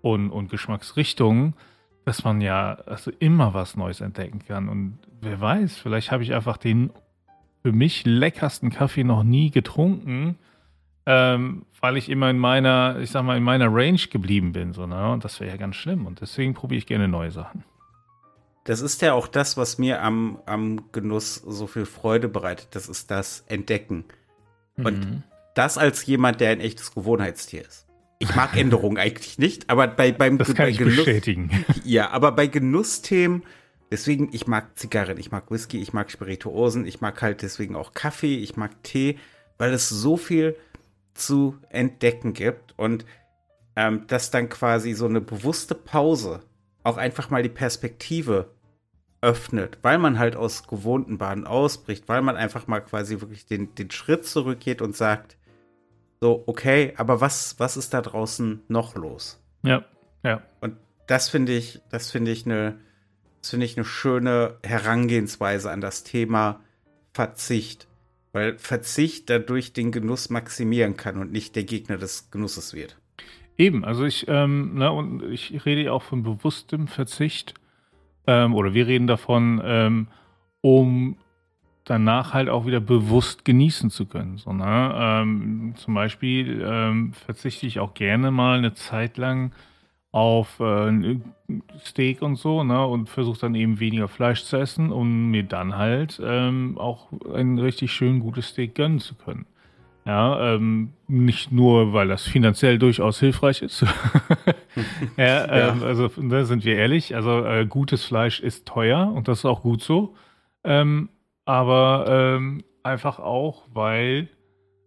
und, 0.02 0.30
und 0.30 0.50
Geschmacksrichtungen, 0.50 1.54
dass 2.04 2.22
man 2.22 2.42
ja 2.42 2.74
also 2.74 3.10
immer 3.18 3.54
was 3.54 3.78
Neues 3.78 4.02
entdecken 4.02 4.40
kann. 4.46 4.68
Und 4.68 4.98
wer 5.22 5.40
weiß, 5.40 5.78
vielleicht 5.78 6.12
habe 6.12 6.22
ich 6.22 6.34
einfach 6.34 6.58
den 6.58 6.90
für 7.62 7.72
mich 7.72 8.04
leckersten 8.04 8.68
Kaffee 8.68 9.04
noch 9.04 9.24
nie 9.24 9.50
getrunken, 9.50 10.36
ähm, 11.06 11.64
weil 11.80 11.96
ich 11.96 12.10
immer 12.10 12.28
in 12.28 12.38
meiner, 12.38 12.98
ich 13.00 13.10
sag 13.10 13.22
mal, 13.22 13.38
in 13.38 13.42
meiner 13.42 13.74
Range 13.74 14.00
geblieben 14.10 14.52
bin. 14.52 14.74
So, 14.74 14.86
ne? 14.86 15.10
Und 15.12 15.24
das 15.24 15.40
wäre 15.40 15.50
ja 15.50 15.56
ganz 15.56 15.76
schlimm. 15.76 16.04
Und 16.04 16.20
deswegen 16.20 16.52
probiere 16.52 16.78
ich 16.78 16.86
gerne 16.86 17.08
neue 17.08 17.30
Sachen 17.30 17.64
das 18.64 18.80
ist 18.80 19.02
ja 19.02 19.12
auch 19.12 19.28
das, 19.28 19.56
was 19.56 19.78
mir 19.78 20.02
am, 20.02 20.38
am 20.46 20.90
Genuss 20.90 21.34
so 21.34 21.66
viel 21.66 21.84
Freude 21.84 22.28
bereitet. 22.28 22.68
Das 22.72 22.88
ist 22.88 23.10
das 23.10 23.44
Entdecken. 23.46 24.06
Mhm. 24.76 24.86
Und 24.86 25.22
das 25.54 25.78
als 25.78 26.04
jemand, 26.06 26.40
der 26.40 26.50
ein 26.50 26.60
echtes 26.60 26.94
Gewohnheitstier 26.94 27.62
ist. 27.62 27.86
Ich 28.18 28.34
mag 28.34 28.56
Änderungen 28.56 28.96
eigentlich 28.96 29.38
nicht, 29.38 29.68
aber 29.68 29.86
bei, 29.86 30.12
beim 30.12 30.38
das 30.38 30.48
kann 30.48 30.66
bei 30.66 30.70
ich 30.70 30.78
Genuss, 30.78 30.96
bestätigen. 30.96 31.64
Ja, 31.84 32.10
aber 32.10 32.32
bei 32.32 32.46
Genussthemen, 32.46 33.42
deswegen, 33.90 34.30
ich 34.32 34.46
mag 34.46 34.78
Zigarren, 34.78 35.18
ich 35.18 35.30
mag 35.30 35.50
Whisky, 35.50 35.80
ich 35.80 35.92
mag 35.92 36.10
Spirituosen, 36.10 36.86
ich 36.86 37.02
mag 37.02 37.20
halt 37.20 37.42
deswegen 37.42 37.76
auch 37.76 37.92
Kaffee, 37.92 38.38
ich 38.38 38.56
mag 38.56 38.82
Tee, 38.82 39.18
weil 39.58 39.74
es 39.74 39.90
so 39.90 40.16
viel 40.16 40.56
zu 41.12 41.58
entdecken 41.68 42.32
gibt 42.32 42.74
und 42.78 43.04
ähm, 43.76 44.06
dass 44.06 44.30
dann 44.30 44.48
quasi 44.48 44.94
so 44.94 45.04
eine 45.06 45.20
bewusste 45.20 45.74
Pause 45.74 46.40
auch 46.84 46.96
einfach 46.96 47.30
mal 47.30 47.42
die 47.42 47.48
Perspektive 47.48 48.50
öffnet, 49.20 49.78
weil 49.82 49.98
man 49.98 50.18
halt 50.18 50.36
aus 50.36 50.66
gewohnten 50.68 51.18
Bahnen 51.18 51.46
ausbricht, 51.46 52.08
weil 52.08 52.22
man 52.22 52.36
einfach 52.36 52.66
mal 52.66 52.80
quasi 52.80 53.20
wirklich 53.20 53.46
den, 53.46 53.74
den 53.74 53.90
Schritt 53.90 54.26
zurückgeht 54.26 54.82
und 54.82 54.94
sagt, 54.94 55.38
so, 56.20 56.44
okay, 56.46 56.92
aber 56.96 57.20
was, 57.20 57.58
was 57.58 57.76
ist 57.76 57.94
da 57.94 58.02
draußen 58.02 58.62
noch 58.68 58.94
los? 58.94 59.42
Ja, 59.62 59.84
ja. 60.22 60.42
Und 60.60 60.76
das 61.06 61.28
finde 61.28 61.52
ich, 61.52 61.80
das 61.90 62.10
finde 62.10 62.30
ich 62.30 62.44
eine, 62.44 62.78
das 63.40 63.50
finde 63.50 63.66
ich 63.66 63.76
eine 63.76 63.84
schöne 63.84 64.58
Herangehensweise 64.62 65.70
an 65.70 65.80
das 65.80 66.04
Thema 66.04 66.60
Verzicht. 67.12 67.88
Weil 68.32 68.58
Verzicht 68.58 69.30
dadurch 69.30 69.72
den 69.72 69.92
Genuss 69.92 70.28
maximieren 70.28 70.96
kann 70.96 71.18
und 71.18 71.30
nicht 71.30 71.56
der 71.56 71.64
Gegner 71.64 71.98
des 71.98 72.30
Genusses 72.30 72.74
wird. 72.74 72.96
Eben, 73.56 73.84
also 73.84 74.04
ich, 74.04 74.26
ähm, 74.28 74.74
ne, 74.74 74.90
und 74.92 75.22
ich 75.24 75.64
rede 75.64 75.84
ja 75.84 75.92
auch 75.92 76.02
von 76.02 76.22
bewusstem 76.22 76.88
Verzicht. 76.88 77.54
ähm, 78.26 78.54
oder 78.54 78.74
wir 78.74 78.86
reden 78.86 79.06
davon, 79.06 79.60
ähm, 79.64 80.08
um 80.60 81.16
danach 81.84 82.32
halt 82.34 82.48
auch 82.48 82.66
wieder 82.66 82.80
bewusst 82.80 83.44
genießen 83.44 83.90
zu 83.90 84.06
können. 84.06 84.38
So, 84.38 84.52
ne? 84.52 84.94
ähm, 84.96 85.74
zum 85.76 85.94
Beispiel 85.94 86.62
ähm, 86.66 87.12
verzichte 87.12 87.66
ich 87.66 87.80
auch 87.80 87.94
gerne 87.94 88.30
mal 88.30 88.58
eine 88.58 88.74
Zeit 88.74 89.18
lang 89.18 89.52
auf 90.12 90.60
äh, 90.60 91.18
Steak 91.84 92.22
und 92.22 92.36
so, 92.36 92.64
ne? 92.64 92.86
Und 92.86 93.08
versuche 93.08 93.40
dann 93.40 93.54
eben 93.56 93.80
weniger 93.80 94.08
Fleisch 94.08 94.44
zu 94.44 94.56
essen, 94.56 94.92
um 94.92 95.30
mir 95.30 95.42
dann 95.42 95.76
halt 95.76 96.20
ähm, 96.24 96.78
auch 96.78 97.08
ein 97.34 97.58
richtig 97.58 97.92
schön 97.92 98.20
gutes 98.20 98.48
Steak 98.48 98.74
gönnen 98.76 99.00
zu 99.00 99.16
können. 99.16 99.46
Ja, 100.06 100.54
ähm, 100.54 100.92
nicht 101.08 101.50
nur, 101.50 101.94
weil 101.94 102.08
das 102.08 102.24
finanziell 102.24 102.78
durchaus 102.78 103.20
hilfreich 103.20 103.62
ist. 103.62 103.82
ja, 105.16 105.44
ähm, 105.46 105.80
ja. 105.80 105.86
also 105.86 106.08
da 106.08 106.22
ne, 106.22 106.44
sind 106.44 106.64
wir 106.64 106.76
ehrlich. 106.76 107.14
Also 107.14 107.44
äh, 107.44 107.66
gutes 107.66 108.04
Fleisch 108.04 108.40
ist 108.40 108.66
teuer 108.66 109.10
und 109.14 109.28
das 109.28 109.38
ist 109.38 109.44
auch 109.46 109.62
gut 109.62 109.82
so. 109.82 110.14
Ähm, 110.62 111.08
aber 111.46 112.04
ähm, 112.08 112.64
einfach 112.82 113.18
auch, 113.18 113.62
weil 113.72 114.28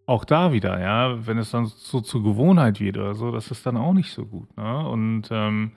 auch 0.06 0.24
da 0.24 0.54
wieder, 0.54 0.80
ja, 0.80 1.26
wenn 1.26 1.38
es 1.38 1.52
dann 1.52 1.66
so 1.66 2.00
zur 2.00 2.24
Gewohnheit 2.24 2.80
wird 2.80 2.98
oder 2.98 3.16
so, 3.16 3.32
das 3.32 3.52
ist 3.52 3.66
dann 3.66 3.76
auch 3.76 3.94
nicht 3.94 4.12
so 4.12 4.26
gut. 4.26 4.56
Ne? 4.56 4.88
Und 4.88 5.30
ähm, 5.32 5.72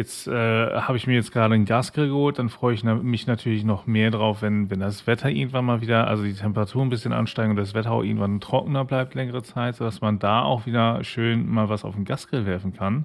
jetzt 0.00 0.26
äh, 0.26 0.32
habe 0.32 0.96
ich 0.96 1.06
mir 1.06 1.14
jetzt 1.14 1.32
gerade 1.32 1.54
einen 1.54 1.66
Gasgrill 1.66 2.08
geholt, 2.08 2.38
dann 2.38 2.48
freue 2.48 2.74
ich 2.74 2.82
mich 2.82 3.26
natürlich 3.26 3.64
noch 3.64 3.86
mehr 3.86 4.10
drauf, 4.10 4.42
wenn, 4.42 4.70
wenn 4.70 4.80
das 4.80 5.06
Wetter 5.06 5.28
irgendwann 5.28 5.66
mal 5.66 5.80
wieder, 5.80 6.08
also 6.08 6.24
die 6.24 6.34
Temperatur 6.34 6.82
ein 6.82 6.88
bisschen 6.88 7.12
ansteigen 7.12 7.50
und 7.50 7.56
das 7.56 7.74
Wetter 7.74 7.92
auch 7.92 8.02
irgendwann 8.02 8.40
trockener 8.40 8.84
bleibt 8.84 9.14
längere 9.14 9.42
Zeit, 9.42 9.76
sodass 9.76 10.00
man 10.00 10.18
da 10.18 10.42
auch 10.42 10.66
wieder 10.66 11.04
schön 11.04 11.48
mal 11.48 11.68
was 11.68 11.84
auf 11.84 11.94
den 11.94 12.04
Gasgrill 12.04 12.46
werfen 12.46 12.72
kann. 12.72 13.04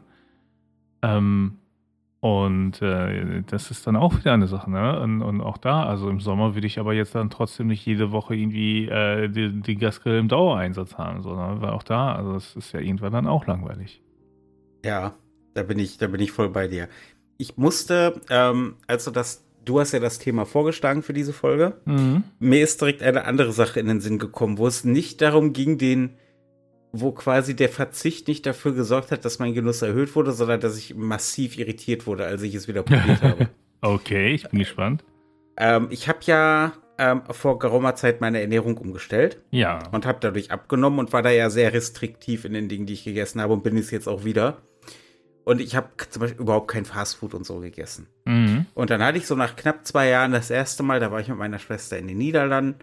Ähm, 1.02 1.58
und 2.22 2.82
äh, 2.82 3.44
das 3.44 3.70
ist 3.70 3.86
dann 3.86 3.96
auch 3.96 4.18
wieder 4.18 4.34
eine 4.34 4.48
Sache, 4.48 4.72
ne? 4.72 5.00
Und, 5.00 5.22
und, 5.22 5.42
auch 5.42 5.58
da, 5.58 5.84
also 5.84 6.10
im 6.10 6.20
Sommer 6.20 6.56
würde 6.56 6.66
ich 6.66 6.80
aber 6.80 6.94
jetzt 6.94 7.14
dann 7.14 7.30
trotzdem 7.30 7.68
nicht 7.68 7.86
jede 7.86 8.12
Woche 8.12 8.36
irgendwie 8.36 8.88
äh, 8.88 9.28
die, 9.28 9.62
die 9.62 9.76
Gasgrill 9.76 10.18
im 10.18 10.28
Dauereinsatz 10.28 10.98
haben, 10.98 11.22
sondern 11.22 11.62
weil 11.62 11.70
auch 11.70 11.84
da, 11.84 12.16
also 12.16 12.34
das 12.34 12.56
ist 12.56 12.72
ja 12.72 12.80
irgendwann 12.80 13.14
dann 13.14 13.28
auch 13.28 13.46
langweilig. 13.46 14.02
Ja, 14.84 15.14
da 15.56 15.64
bin 15.64 15.80
ich, 15.80 15.98
da 15.98 16.08
bin 16.08 16.22
ich 16.22 16.32
voll 16.32 16.50
bei 16.50 16.68
dir. 16.68 16.88
Ich 17.38 17.58
musste, 17.58 18.22
ähm, 18.30 18.76
also 18.86 19.10
das, 19.10 19.44
du 19.64 19.80
hast 19.80 19.94
ja 19.94 20.00
das 20.00 20.20
Thema 20.20 20.46
vorgeschlagen 20.46 21.02
für 21.02 21.14
diese 21.14 21.34
Folge. 21.34 21.82
Mhm. 21.86 22.24
Mir 22.40 22.64
ist 22.64 22.80
direkt 22.82 23.02
eine 23.02 23.26
andere 23.26 23.52
Sache 23.52 23.80
in 23.80 23.88
den 23.88 24.02
Sinn 24.02 24.20
gekommen, 24.20 24.58
wo 24.58 24.68
es 24.68 24.84
nicht 24.84 25.22
darum 25.22 25.54
ging, 25.54 25.78
den 25.78 26.12
wo 26.98 27.12
quasi 27.12 27.58
der 27.58 27.68
Verzicht 27.68 28.30
nicht 28.30 28.46
dafür 28.46 28.74
gesorgt 28.74 29.12
hat, 29.12 29.26
dass 29.26 29.40
mein 29.40 29.54
Genuss 29.54 29.82
erhöht 29.82 30.16
wurde, 30.16 30.32
sondern 30.32 30.62
dass 30.62 30.78
ich 30.78 30.96
massiv 30.96 31.58
irritiert 31.58 32.08
wurde, 32.08 32.26
als 32.26 32.42
ich 32.42 32.56
es 32.56 32.70
wieder 32.70 32.84
probiert 32.84 33.22
habe. 33.22 33.50
Okay, 33.82 34.34
ich 34.34 34.48
bin 34.48 34.60
gespannt. 34.60 35.04
Ähm, 35.58 35.88
ich 35.90 36.08
habe 36.08 36.20
ja 36.22 36.74
ähm, 36.98 37.24
vor 37.30 37.60
geraumer 37.60 37.96
Zeit 37.96 38.22
meine 38.22 38.42
Ernährung 38.42 38.78
umgestellt. 38.78 39.42
Ja. 39.52 39.80
Und 39.92 40.06
habe 40.06 40.20
dadurch 40.22 40.52
abgenommen 40.52 41.00
und 41.00 41.14
war 41.14 41.22
da 41.22 41.30
ja 41.30 41.50
sehr 41.50 41.74
restriktiv 41.74 42.46
in 42.46 42.54
den 42.54 42.70
Dingen, 42.70 42.86
die 42.86 42.94
ich 42.94 43.04
gegessen 43.04 43.42
habe 43.42 43.54
und 43.54 43.64
bin 43.64 43.78
es 43.78 43.92
jetzt 43.92 44.08
auch 44.08 44.24
wieder. 44.24 44.58
Und 45.46 45.62
ich 45.62 45.76
habe 45.76 45.90
zum 46.10 46.22
Beispiel 46.22 46.42
überhaupt 46.42 46.70
kein 46.70 46.86
Fastfood 46.86 47.34
und 47.34 47.46
so 47.46 47.60
gegessen. 47.60 48.08
Mhm. 48.26 48.66
Und 48.74 48.90
dann 48.90 49.02
hatte 49.02 49.20
ich 49.20 49.28
so 49.28 49.36
nach 49.36 49.56
knapp 49.56 49.86
zwei 49.86 50.10
Jahren 50.10 50.32
das 50.32 50.50
erste 50.50 50.84
Mal, 50.84 51.00
da 51.00 51.12
war 51.12 51.22
ich 51.22 51.30
mit 51.30 51.38
meiner 51.38 51.60
Schwester 51.60 51.98
in 51.98 52.08
den 52.08 52.18
Niederlanden 52.18 52.76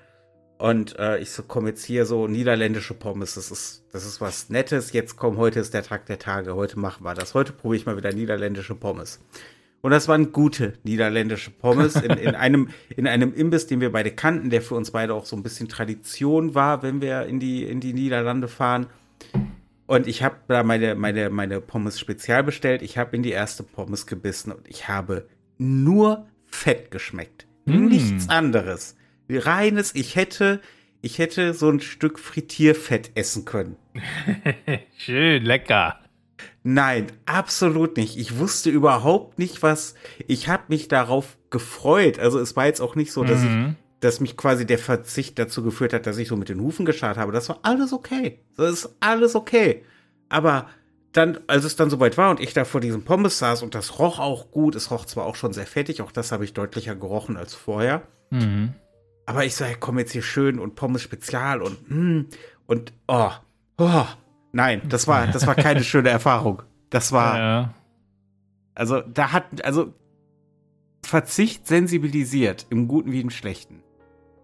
und 0.59 0.97
äh, 0.97 1.19
ich 1.19 1.33
so, 1.33 1.42
komme 1.42 1.71
jetzt 1.71 1.85
hier 1.85 2.07
so 2.07 2.28
niederländische 2.28 2.95
Pommes. 2.95 3.35
Das 3.35 3.50
ist, 3.50 3.85
das 3.90 4.07
ist 4.07 4.21
was 4.21 4.49
Nettes. 4.49 4.92
Jetzt 4.92 5.16
komm, 5.16 5.38
heute 5.38 5.59
ist 5.59 5.75
der 5.75 5.83
Tag 5.83 6.07
der 6.07 6.21
Tage. 6.21 6.54
Heute 6.54 6.78
machen 6.78 7.04
wir 7.04 7.14
das. 7.14 7.35
Heute 7.35 7.52
probiere 7.52 7.81
ich 7.81 7.87
mal 7.87 7.97
wieder 7.97 8.12
niederländische 8.12 8.76
Pommes. 8.76 9.19
Und 9.81 9.90
das 9.90 10.07
waren 10.07 10.31
gute 10.31 10.75
niederländische 10.85 11.50
Pommes 11.50 11.97
in, 11.97 12.12
in, 12.12 12.35
einem, 12.37 12.69
in 12.97 13.09
einem 13.09 13.35
Imbiss, 13.35 13.66
den 13.66 13.81
wir 13.81 13.90
beide 13.90 14.12
kannten, 14.12 14.50
der 14.50 14.62
für 14.62 14.76
uns 14.76 14.92
beide 14.92 15.14
auch 15.14 15.26
so 15.26 15.35
ein 15.35 15.42
bisschen 15.42 15.69
Tradition 15.69 16.54
war, 16.54 16.85
wenn 16.85 17.02
wir 17.02 17.26
in 17.26 17.40
die, 17.40 17.64
in 17.64 17.81
die 17.81 17.92
Niederlande 17.92 18.47
fahren. 18.47 18.87
Und 19.93 20.07
ich 20.07 20.23
habe 20.23 20.37
da 20.49 20.63
meine, 20.63 20.95
meine, 20.95 21.29
meine 21.29 21.61
Pommes 21.61 22.01
spezial 22.01 22.43
bestellt. 22.43 22.83
Ich 22.83 22.97
habe 22.97 23.15
in 23.15 23.23
die 23.23 23.31
erste 23.31 23.63
Pommes 23.63 24.07
gebissen 24.07 24.51
und 24.51 24.67
ich 24.67 24.89
habe 24.89 25.29
nur 25.59 26.27
Fett 26.47 26.91
geschmeckt. 26.91 27.47
Mm. 27.67 27.87
Nichts 27.87 28.29
anderes 28.29 28.97
reines, 29.39 29.95
ich 29.95 30.17
hätte, 30.17 30.61
ich 31.01 31.19
hätte 31.19 31.55
so 31.55 31.71
ein 31.71 31.81
Stück 31.81 32.19
Frittierfett 32.19 33.13
essen 33.15 33.45
können. 33.45 33.77
Schön, 34.99 35.45
lecker. 35.45 35.99
Nein, 36.65 37.07
absolut 37.27 37.97
nicht. 37.97 38.17
Ich 38.17 38.39
wusste 38.39 38.71
überhaupt 38.71 39.39
nicht, 39.39 39.63
was. 39.63 39.95
Ich 40.27 40.49
habe 40.49 40.65
mich 40.69 40.89
darauf 40.89 41.37
gefreut. 41.51 42.19
Also 42.19 42.39
es 42.39 42.57
war 42.57 42.67
jetzt 42.67 42.81
auch 42.81 42.95
nicht 42.95 43.13
so, 43.13 43.25
dass 43.25 43.43
mhm. 43.43 43.77
Dass 44.02 44.18
mich 44.18 44.37
quasi 44.37 44.66
der 44.66 44.78
Verzicht 44.78 45.38
dazu 45.38 45.62
geführt 45.62 45.92
hat, 45.92 46.06
dass 46.06 46.18
ich 46.18 46.26
so 46.26 46.37
mit 46.37 46.49
den 46.49 46.61
Hufen 46.61 46.85
geschart 46.85 47.16
habe. 47.16 47.30
Das 47.30 47.49
war 47.49 47.61
alles 47.62 47.92
okay. 47.92 48.40
Das 48.56 48.73
ist 48.73 48.97
alles 48.99 49.37
okay. 49.37 49.85
Aber 50.28 50.66
dann, 51.12 51.38
als 51.47 51.64
es 51.64 51.76
dann 51.76 51.88
soweit 51.88 52.18
war 52.18 52.30
und 52.30 52.40
ich 52.40 52.52
da 52.52 52.64
vor 52.64 52.80
diesem 52.80 53.04
Pommes 53.04 53.38
saß 53.38 53.62
und 53.62 53.76
das 53.76 54.00
roch 54.00 54.18
auch 54.18 54.50
gut, 54.50 54.75
es 54.75 54.90
roch 54.90 55.04
zwar 55.04 55.25
auch 55.25 55.37
schon 55.37 55.52
sehr 55.52 55.66
fettig, 55.66 56.02
auch 56.02 56.11
das 56.11 56.32
habe 56.32 56.44
ich 56.44 56.52
deutlicher 56.52 56.97
gerochen 56.97 57.37
als 57.37 57.54
vorher. 57.54 58.02
Mhm. 58.30 58.75
Aber 59.25 59.44
ich 59.44 59.54
so, 59.54 59.64
hey, 59.64 59.76
komm 59.78 60.00
jetzt 60.00 60.11
hier 60.11 60.23
schön 60.23 60.59
und 60.59 60.75
Pommes 60.75 61.02
Spezial 61.02 61.62
und 61.62 61.88
mm, 61.88 62.26
und 62.66 62.92
oh, 63.06 63.30
oh, 63.78 64.06
nein, 64.50 64.82
das 64.88 65.06
war, 65.06 65.28
das 65.28 65.47
war 65.47 65.54
keine 65.54 65.85
schöne 65.85 66.09
Erfahrung. 66.09 66.62
Das 66.90 67.12
war, 67.12 67.38
ja. 67.38 67.75
also 68.75 69.00
da 69.00 69.30
hat, 69.30 69.64
also 69.64 69.94
Verzicht 71.04 71.68
sensibilisiert, 71.68 72.66
im 72.71 72.88
Guten 72.88 73.12
wie 73.12 73.21
im 73.21 73.30
Schlechten. 73.30 73.82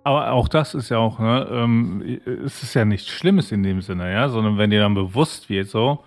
Aber 0.04 0.32
auch 0.32 0.48
das 0.48 0.74
ist 0.74 0.88
ja 0.88 0.98
auch, 0.98 1.18
ne, 1.18 1.46
ähm, 1.50 2.20
es 2.44 2.62
ist 2.62 2.74
ja 2.74 2.84
nichts 2.84 3.08
Schlimmes 3.08 3.52
in 3.52 3.62
dem 3.62 3.80
Sinne, 3.82 4.12
ja, 4.12 4.28
sondern 4.28 4.56
wenn 4.56 4.70
dir 4.70 4.80
dann 4.80 4.94
bewusst 4.94 5.50
wird, 5.50 5.68
so, 5.68 6.04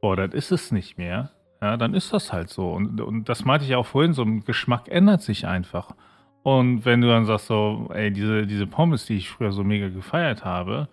boah, 0.00 0.16
das 0.16 0.32
ist 0.32 0.52
es 0.52 0.72
nicht 0.72 0.96
mehr, 0.98 1.30
ja, 1.60 1.76
dann 1.76 1.94
ist 1.94 2.12
das 2.12 2.32
halt 2.32 2.48
so. 2.48 2.72
Und, 2.72 3.00
und 3.00 3.28
das 3.28 3.44
meinte 3.44 3.66
ich 3.66 3.74
auch 3.74 3.86
vorhin, 3.86 4.12
so 4.12 4.22
ein 4.22 4.44
Geschmack 4.44 4.88
ändert 4.88 5.22
sich 5.22 5.46
einfach. 5.46 5.94
Und 6.42 6.84
wenn 6.84 7.00
du 7.00 7.08
dann 7.08 7.24
sagst 7.24 7.46
so, 7.46 7.90
ey, 7.92 8.10
diese, 8.12 8.46
diese 8.46 8.66
Pommes, 8.66 9.06
die 9.06 9.16
ich 9.16 9.30
früher 9.30 9.52
so 9.52 9.64
mega 9.64 9.88
gefeiert 9.88 10.44
habe, 10.44 10.88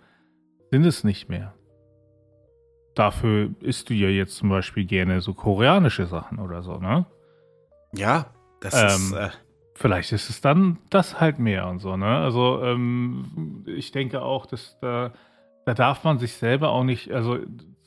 sind 0.70 0.86
es 0.86 1.04
nicht 1.04 1.28
mehr. 1.28 1.54
Dafür 2.94 3.50
isst 3.60 3.90
du 3.90 3.94
ja 3.94 4.08
jetzt 4.08 4.36
zum 4.36 4.48
Beispiel 4.48 4.84
gerne 4.84 5.20
so 5.20 5.34
koreanische 5.34 6.06
Sachen 6.06 6.38
oder 6.38 6.62
so, 6.62 6.78
ne? 6.78 7.06
Ja, 7.94 8.26
das 8.60 8.74
ähm, 8.74 8.88
ist. 8.88 9.12
Äh 9.12 9.30
vielleicht 9.74 10.12
ist 10.12 10.30
es 10.30 10.40
dann 10.40 10.78
das 10.90 11.20
halt 11.20 11.38
mehr 11.38 11.66
und 11.68 11.78
so, 11.78 11.96
ne? 11.96 12.18
Also, 12.18 12.62
ähm, 12.62 13.64
ich 13.66 13.92
denke 13.92 14.22
auch, 14.22 14.46
dass 14.46 14.78
da, 14.80 15.12
da 15.64 15.74
darf 15.74 16.04
man 16.04 16.18
sich 16.18 16.34
selber 16.34 16.70
auch 16.70 16.84
nicht, 16.84 17.10
also 17.12 17.38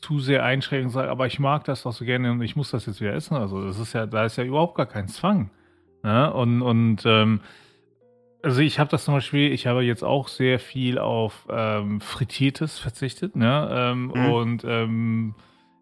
zu 0.02 0.20
sehr 0.20 0.44
einschränken 0.44 0.88
und 0.88 0.92
sagen, 0.94 1.10
aber 1.10 1.28
ich 1.28 1.40
mag 1.40 1.64
das 1.64 1.84
doch 1.84 1.94
so 1.94 2.06
gerne 2.06 2.32
und 2.32 2.42
ich 2.42 2.56
muss 2.56 2.72
das 2.72 2.86
jetzt 2.86 3.02
wieder 3.02 3.14
essen. 3.14 3.36
Also, 3.36 3.66
das 3.66 3.80
ist 3.80 3.94
ja, 3.94 4.06
da 4.06 4.26
ist 4.26 4.38
ja 4.38 4.44
überhaupt 4.44 4.76
gar 4.76 4.86
kein 4.86 5.08
Zwang. 5.08 5.50
Ne? 6.04 6.32
Und, 6.32 6.62
und 6.62 7.04
ähm, 7.06 7.42
also 8.44 8.62
ich 8.62 8.78
habe 8.78 8.92
das 8.92 9.06
zum 9.06 9.16
Beispiel, 9.16 9.52
ich 9.52 9.66
habe 9.66 9.82
jetzt 9.82 10.04
auch 10.04 10.28
sehr 10.28 10.60
viel 10.60 11.00
auf 11.00 11.48
ähm, 11.50 12.00
Frittiertes 12.00 12.78
verzichtet. 12.78 13.36
Ne? 13.36 13.68
Ähm, 13.72 14.12
mhm. 14.14 14.30
Und 14.32 14.64
ähm, 14.66 15.36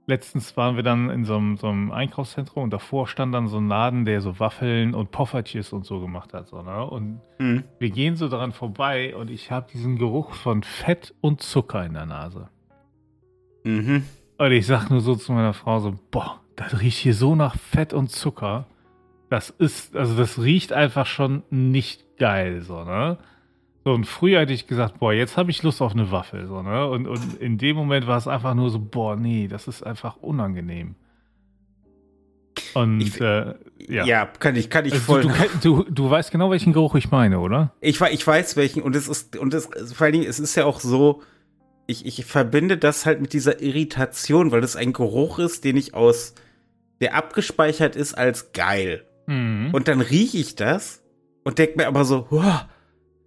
letztens 0.06 0.56
waren 0.58 0.76
wir 0.76 0.84
dann 0.84 1.10
in 1.10 1.26
so 1.26 1.36
einem, 1.36 1.58
so 1.58 1.68
einem, 1.68 1.92
Einkaufszentrum 1.92 2.64
und 2.64 2.72
davor 2.72 3.08
stand 3.08 3.34
dann 3.34 3.48
so 3.48 3.58
ein 3.58 3.68
Laden, 3.68 4.06
der 4.06 4.22
so 4.22 4.40
Waffeln 4.40 4.94
und 4.94 5.12
Poffertjes 5.12 5.74
und 5.74 5.86
so 5.86 6.00
gemacht 6.00 6.34
hat. 6.34 6.48
So, 6.48 6.62
ne? 6.62 6.86
Und 6.86 7.22
mhm. 7.40 7.64
wir 7.80 7.90
gehen 7.90 8.16
so 8.16 8.28
daran 8.28 8.52
vorbei 8.52 9.16
und 9.16 9.30
ich 9.30 9.52
habe 9.52 9.68
diesen 9.72 9.98
Geruch 9.98 10.34
von 10.34 10.64
Fett 10.64 11.14
und 11.22 11.42
Zucker 11.42 11.86
in 11.86 11.94
der 11.94 12.06
Nase. 12.06 12.50
Mhm. 13.64 14.04
Und 14.38 14.52
ich 14.52 14.66
sag 14.66 14.90
nur 14.90 15.00
so 15.00 15.16
zu 15.16 15.32
meiner 15.32 15.54
Frau 15.54 15.80
so, 15.80 15.96
boah, 16.12 16.42
das 16.56 16.80
riecht 16.82 17.00
hier 17.00 17.14
so 17.14 17.36
nach 17.36 17.56
Fett 17.56 17.94
und 17.94 18.10
Zucker 18.10 18.68
das 19.34 19.50
ist, 19.50 19.96
also 19.96 20.16
das 20.16 20.40
riecht 20.40 20.74
einfach 20.74 21.08
schon 21.08 21.42
nicht 21.50 22.18
geil, 22.18 22.62
so, 22.62 22.84
ne? 22.84 23.18
So, 23.84 23.92
und 23.92 24.06
früher 24.06 24.40
hätte 24.42 24.54
ich 24.54 24.68
gesagt, 24.68 25.00
boah, 25.00 25.12
jetzt 25.12 25.36
habe 25.36 25.52
ich 25.52 25.62
Lust 25.62 25.82
auf 25.82 25.92
eine 25.92 26.10
Waffel, 26.10 26.48
so, 26.48 26.62
ne? 26.62 26.88
Und, 26.88 27.08
und 27.08 27.42
in 27.42 27.58
dem 27.58 27.76
Moment 27.76 28.08
war 28.08 28.18
es 28.18 28.28
einfach 28.28 28.54
nur 28.54 28.70
so, 28.70 28.80
boah, 28.80 29.16
nee, 29.18 29.48
das 29.48 29.68
ist 29.68 29.84
einfach 29.84 30.18
unangenehm. 30.18 30.96
Und 32.76 33.02
ich, 33.02 33.20
äh, 33.20 33.56
ja. 33.88 34.06
ja. 34.06 34.26
kann 34.26 34.56
ich, 34.56 34.70
kann 34.70 34.86
ich 34.86 34.94
also 34.94 35.06
voll. 35.06 35.22
Du, 35.22 35.84
du, 35.84 35.92
du, 35.92 36.10
weißt 36.10 36.32
genau, 36.32 36.50
welchen 36.50 36.72
Geruch 36.72 36.96
ich 36.96 37.12
meine, 37.12 37.40
oder? 37.40 37.74
Ich, 37.82 38.00
ich 38.00 38.26
weiß 38.26 38.56
welchen 38.56 38.82
und 38.82 38.96
es 38.96 39.08
ist, 39.08 39.36
und 39.38 39.54
es, 39.54 39.68
vor 39.94 40.06
allen 40.06 40.14
Dingen, 40.14 40.30
es 40.30 40.40
ist 40.40 40.56
ja 40.56 40.66
auch 40.66 40.80
so, 40.80 41.22
ich, 41.86 42.06
ich 42.06 42.26
verbinde 42.26 42.78
das 42.78 43.06
halt 43.06 43.22
mit 43.22 43.34
dieser 43.34 43.62
Irritation, 43.62 44.52
weil 44.52 44.62
das 44.62 44.76
ein 44.76 44.94
Geruch 44.94 45.40
ist, 45.40 45.64
den 45.64 45.78
ich 45.78 45.94
aus, 45.94 46.36
der 47.02 47.16
abgespeichert 47.16 47.96
ist 47.96 48.14
als 48.14 48.54
geil. 48.54 49.06
Mhm. 49.28 49.70
Und 49.74 49.88
dann 49.88 50.02
rieche 50.02 50.38
ich 50.38 50.56
das 50.56 51.04
und 51.44 51.60
denke 51.60 51.78
mir 51.78 51.88
aber 51.88 52.06
so, 52.06 52.28
wow, 52.30 52.66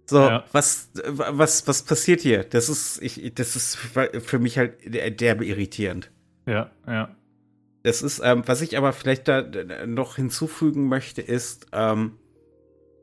so, 0.09 0.19
ja. 0.19 0.43
was, 0.53 0.89
was, 1.05 1.67
was 1.67 1.83
passiert 1.83 2.21
hier? 2.21 2.43
Das 2.43 2.69
ist, 2.69 3.01
ich, 3.01 3.33
das 3.35 3.55
ist 3.55 3.75
für 3.75 4.39
mich 4.39 4.57
halt 4.57 4.77
derbe 5.21 5.45
irritierend. 5.45 6.11
Ja, 6.45 6.71
ja. 6.87 7.15
das 7.83 8.01
ist, 8.01 8.21
ähm, 8.23 8.43
was 8.45 8.61
ich 8.61 8.77
aber 8.77 8.93
vielleicht 8.93 9.27
da 9.27 9.43
noch 9.85 10.15
hinzufügen 10.15 10.87
möchte, 10.87 11.21
ist, 11.21 11.67
ähm, 11.73 12.13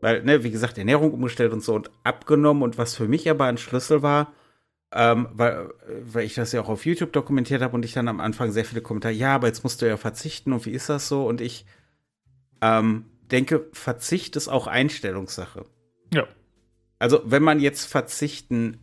weil, 0.01 0.23
ne, 0.23 0.45
wie 0.45 0.51
gesagt, 0.51 0.79
Ernährung 0.79 1.13
umgestellt 1.13 1.53
und 1.53 1.63
so 1.63 1.75
und 1.75 1.91
abgenommen 2.05 2.63
und 2.63 2.79
was 2.79 2.97
für 2.97 3.07
mich 3.07 3.29
aber 3.29 3.45
ein 3.45 3.59
Schlüssel 3.59 4.03
war, 4.03 4.33
ähm, 4.93 5.29
weil, 5.33 5.69
weil 6.01 6.25
ich 6.25 6.35
das 6.35 6.53
ja 6.53 6.63
auch 6.63 6.71
auf 6.71 6.87
YouTube 6.87 7.13
dokumentiert 7.13 7.61
habe 7.61 7.75
und 7.75 7.85
ich 7.85 7.93
dann 7.93 8.09
am 8.09 8.21
Anfang 8.21 8.51
sehr 8.51 8.65
viele 8.65 8.81
Kommentare, 8.81 9.13
ja, 9.13 9.35
aber 9.35 9.47
jetzt 9.49 9.63
musst 9.63 9.83
du 9.83 9.89
ja 9.89 9.99
verzichten 9.99 10.55
und 10.55 10.65
wie 10.65 10.71
ist 10.71 10.89
das 10.89 11.09
so? 11.09 11.27
Und 11.27 11.43
ich 11.43 11.67
ähm, 12.63 13.05
denke, 13.31 13.67
Verzicht 13.73 14.37
ist 14.37 14.49
auch 14.49 14.67
Einstellungssache. 14.67 15.67
Ja. 16.15 16.27
Also, 16.99 17.21
wenn 17.25 17.43
man 17.43 17.61
jetzt 17.61 17.87
verzichten 17.87 18.79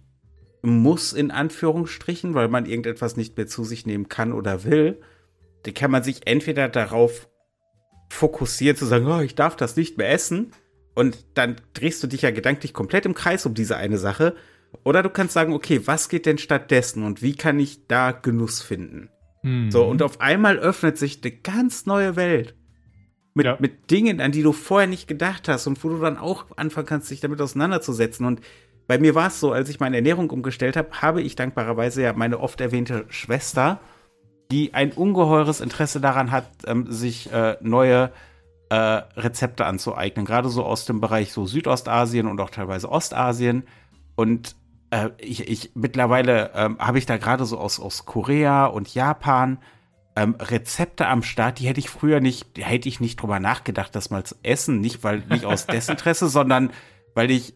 muss, 0.62 1.14
in 1.14 1.32
Anführungsstrichen, 1.32 2.34
weil 2.34 2.48
man 2.48 2.66
irgendetwas 2.66 3.18
nicht 3.18 3.36
mehr 3.38 3.48
zu 3.48 3.64
sich 3.64 3.86
nehmen 3.86 4.10
kann 4.10 4.32
oder 4.32 4.64
will, 4.64 5.02
dann 5.64 5.74
kann 5.74 5.92
man 5.92 6.04
sich 6.04 6.28
entweder 6.28 6.70
darauf 6.70 7.30
fokussieren, 8.10 8.78
zu 8.78 8.86
sagen, 8.86 9.08
oh, 9.08 9.22
ich 9.22 9.36
darf 9.36 9.56
das 9.56 9.76
nicht 9.76 9.98
mehr 9.98 10.12
essen. 10.12 10.52
Und 10.94 11.26
dann 11.36 11.56
drehst 11.74 12.04
du 12.04 12.08
dich 12.08 12.24
ja 12.24 12.32
gedanklich 12.32 12.74
komplett 12.74 13.06
im 13.06 13.14
Kreis 13.14 13.46
um 13.46 13.54
diese 13.54 13.78
eine 13.78 13.98
Sache. 13.98 14.36
Oder 14.84 15.04
du 15.04 15.10
kannst 15.10 15.34
sagen, 15.34 15.54
okay, 15.54 15.82
was 15.86 16.10
geht 16.10 16.26
denn 16.26 16.38
stattdessen 16.38 17.04
und 17.04 17.22
wie 17.22 17.36
kann 17.36 17.60
ich 17.60 17.88
da 17.88 18.12
Genuss 18.12 18.62
finden? 18.62 19.10
Mhm. 19.44 19.72
So, 19.72 19.86
und 19.86 20.02
auf 20.02 20.22
einmal 20.22 20.58
öffnet 20.60 20.98
sich 20.98 21.22
eine 21.24 21.32
ganz 21.32 21.86
neue 21.86 22.16
Welt. 22.16 22.56
Mit, 23.34 23.46
ja. 23.46 23.56
mit 23.60 23.90
Dingen, 23.92 24.20
an 24.20 24.34
die 24.34 24.44
du 24.44 24.52
vorher 24.52 24.88
nicht 24.88 25.08
gedacht 25.08 25.48
hast 25.48 25.66
und 25.66 25.82
wo 25.84 25.90
du 25.90 26.00
dann 26.00 26.18
auch 26.18 26.46
anfangen 26.58 26.88
kannst, 26.88 27.10
dich 27.10 27.22
damit 27.22 27.40
auseinanderzusetzen. 27.40 28.26
Und 28.26 28.42
bei 28.88 28.98
mir 28.98 29.16
war 29.16 29.28
es 29.28 29.40
so, 29.40 29.54
als 29.54 29.70
ich 29.70 29.80
meine 29.80 29.96
Ernährung 29.96 30.30
umgestellt 30.30 30.76
habe, 30.76 30.90
habe 31.02 31.22
ich 31.22 31.38
dankbarerweise 31.38 32.02
ja 32.02 32.12
meine 32.12 32.42
oft 32.42 32.60
erwähnte 32.60 33.06
Schwester, 33.08 33.80
die 34.52 34.74
ein 34.74 34.92
ungeheures 34.92 35.62
Interesse 35.62 36.02
daran 36.02 36.32
hat, 36.32 36.46
ähm, 36.68 36.92
sich 36.92 37.32
äh, 37.32 37.56
neue 37.62 38.12
äh, 38.70 38.76
Rezepte 38.76 39.66
anzueignen, 39.66 40.26
gerade 40.26 40.50
so 40.50 40.66
aus 40.66 40.86
dem 40.86 41.00
Bereich 41.00 41.32
so 41.32 41.46
Südostasien 41.46 42.28
und 42.28 42.40
auch 42.42 42.50
teilweise 42.50 42.92
Ostasien. 42.92 43.64
Und 44.16 44.56
äh, 44.92 45.10
ich, 45.18 45.48
ich 45.50 45.72
mittlerweile 45.74 46.52
ähm, 46.54 46.78
habe 46.80 46.98
ich 46.98 47.06
da 47.06 47.18
gerade 47.18 47.46
so 47.46 47.58
aus, 47.58 47.80
aus 47.80 48.06
Korea 48.06 48.66
und 48.66 48.94
Japan 48.94 49.58
ähm, 50.16 50.36
Rezepte 50.40 51.08
am 51.08 51.24
Start, 51.24 51.60
die 51.60 51.68
hätte 51.68 51.80
ich 51.80 51.90
früher 51.90 52.20
nicht, 52.20 52.58
hätte 52.58 52.90
ich 52.90 53.00
nicht 53.00 53.22
drüber 53.22 53.40
nachgedacht, 53.40 53.96
das 53.96 54.10
mal 54.10 54.24
zu 54.24 54.36
essen. 54.44 54.80
Nicht, 54.80 55.04
weil 55.04 55.24
nicht 55.30 55.46
aus 55.46 55.68
Desinteresse, 55.68 56.28
sondern 56.30 56.72
weil 57.14 57.32
ich, 57.32 57.54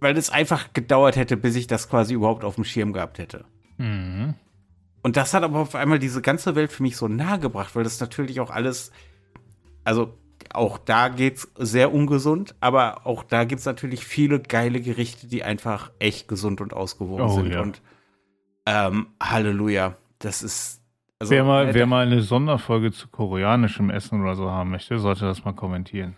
weil 0.00 0.16
es 0.16 0.30
einfach 0.30 0.72
gedauert 0.72 1.16
hätte, 1.16 1.36
bis 1.36 1.56
ich 1.56 1.66
das 1.66 1.88
quasi 1.88 2.14
überhaupt 2.14 2.44
auf 2.44 2.54
dem 2.54 2.64
Schirm 2.64 2.92
gehabt 2.92 3.18
hätte. 3.18 3.44
Mhm. 3.78 4.34
Und 5.02 5.16
das 5.16 5.34
hat 5.34 5.42
aber 5.42 5.58
auf 5.58 5.74
einmal 5.74 5.98
diese 5.98 6.22
ganze 6.22 6.54
Welt 6.54 6.72
für 6.72 6.82
mich 6.82 6.96
so 6.96 7.08
nahe 7.08 7.38
gebracht, 7.38 7.76
weil 7.76 7.84
das 7.84 8.00
natürlich 8.00 8.40
auch 8.40 8.50
alles, 8.50 8.90
also 9.84 10.14
auch 10.52 10.78
da 10.78 11.08
geht's 11.08 11.48
sehr 11.56 11.92
ungesund, 11.92 12.54
aber 12.60 13.06
auch 13.06 13.22
da 13.22 13.44
gibt's 13.44 13.66
natürlich 13.66 14.04
viele 14.04 14.40
geile 14.40 14.80
Gerichte, 14.80 15.26
die 15.26 15.42
einfach 15.44 15.90
echt 15.98 16.28
gesund 16.28 16.60
und 16.60 16.72
ausgewogen 16.72 17.26
oh, 17.26 17.34
sind. 17.34 17.52
Ja. 17.52 17.60
Und 17.60 17.82
ähm, 18.66 19.08
Halleluja, 19.22 19.96
das 20.18 20.42
ist. 20.42 20.80
Also, 21.24 21.36
wer, 21.36 21.44
mal, 21.44 21.68
äh, 21.68 21.74
wer 21.74 21.86
mal 21.86 22.06
eine 22.06 22.20
Sonderfolge 22.20 22.92
zu 22.92 23.08
koreanischem 23.08 23.88
Essen 23.88 24.20
oder 24.20 24.34
so 24.34 24.50
haben 24.50 24.70
möchte, 24.70 24.98
sollte 24.98 25.24
das 25.24 25.42
mal 25.42 25.54
kommentieren. 25.54 26.16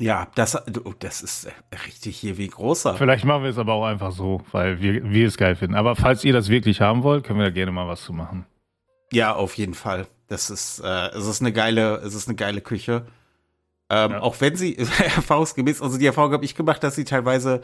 Ja, 0.00 0.26
das, 0.34 0.60
das 0.98 1.22
ist 1.22 1.48
richtig 1.86 2.16
hier 2.16 2.36
wie 2.36 2.48
großer. 2.48 2.94
Vielleicht 2.94 3.24
machen 3.24 3.44
wir 3.44 3.50
es 3.50 3.58
aber 3.58 3.74
auch 3.74 3.84
einfach 3.84 4.10
so, 4.10 4.42
weil 4.50 4.80
wir, 4.80 5.08
wir 5.08 5.28
es 5.28 5.36
geil 5.36 5.54
finden. 5.54 5.76
Aber 5.76 5.94
falls 5.94 6.24
ihr 6.24 6.32
das 6.32 6.48
wirklich 6.48 6.80
haben 6.80 7.04
wollt, 7.04 7.22
können 7.22 7.38
wir 7.38 7.46
da 7.46 7.52
gerne 7.52 7.70
mal 7.70 7.86
was 7.86 8.02
zu 8.02 8.12
machen. 8.12 8.44
Ja, 9.12 9.36
auf 9.36 9.54
jeden 9.56 9.74
Fall. 9.74 10.08
Das 10.26 10.50
ist, 10.50 10.80
äh, 10.80 11.10
es 11.10 11.28
ist 11.28 11.40
eine 11.40 11.52
geile, 11.52 11.98
es 11.98 12.14
ist 12.14 12.26
eine 12.26 12.34
geile 12.34 12.60
Küche. 12.60 13.06
Ähm, 13.88 14.10
ja. 14.10 14.20
Auch 14.20 14.40
wenn 14.40 14.56
sie 14.56 14.76
erfahrungsgemäß, 14.78 15.80
also 15.80 15.96
die 15.96 16.06
Erfahrung 16.06 16.32
habe 16.32 16.44
ich 16.44 16.56
gemacht, 16.56 16.82
dass 16.82 16.96
sie 16.96 17.04
teilweise, 17.04 17.60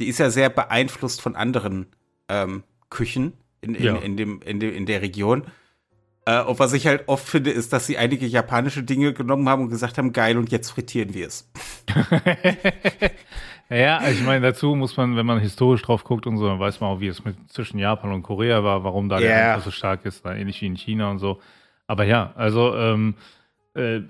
die 0.00 0.06
ist 0.06 0.18
ja 0.18 0.30
sehr 0.30 0.48
beeinflusst 0.48 1.20
von 1.20 1.36
anderen 1.36 1.88
ähm, 2.30 2.62
Küchen 2.88 3.34
in, 3.64 3.74
in, 3.74 3.84
ja. 3.84 3.96
in, 3.96 4.16
dem, 4.16 4.40
in, 4.42 4.60
dem, 4.60 4.74
in 4.74 4.86
der 4.86 5.02
Region. 5.02 5.44
Äh, 6.26 6.42
und 6.42 6.58
was 6.58 6.72
ich 6.72 6.86
halt 6.86 7.08
oft 7.08 7.28
finde, 7.28 7.50
ist, 7.50 7.72
dass 7.72 7.86
sie 7.86 7.98
einige 7.98 8.26
japanische 8.26 8.82
Dinge 8.82 9.12
genommen 9.12 9.48
haben 9.48 9.62
und 9.62 9.68
gesagt 9.70 9.98
haben, 9.98 10.12
geil, 10.12 10.38
und 10.38 10.50
jetzt 10.50 10.70
frittieren 10.70 11.12
wir 11.14 11.26
es. 11.26 11.50
ja, 13.70 14.08
ich 14.08 14.22
meine, 14.22 14.46
dazu 14.46 14.74
muss 14.74 14.96
man, 14.96 15.16
wenn 15.16 15.26
man 15.26 15.38
historisch 15.38 15.82
drauf 15.82 16.04
guckt 16.04 16.26
und 16.26 16.38
so, 16.38 16.46
dann 16.46 16.60
weiß 16.60 16.80
man 16.80 16.90
auch, 16.90 17.00
wie 17.00 17.08
es 17.08 17.24
mit 17.24 17.36
zwischen 17.48 17.78
Japan 17.78 18.12
und 18.12 18.22
Korea 18.22 18.64
war, 18.64 18.84
warum 18.84 19.08
da 19.08 19.18
yeah. 19.18 19.28
der 19.28 19.48
Einfluss 19.48 19.64
so 19.64 19.70
stark 19.70 20.04
ist, 20.06 20.24
ähnlich 20.24 20.60
wie 20.62 20.66
in 20.66 20.76
China 20.76 21.10
und 21.10 21.18
so. 21.18 21.40
Aber 21.86 22.04
ja, 22.04 22.32
also 22.36 22.74
ähm, 22.74 23.14
äh, 23.74 24.00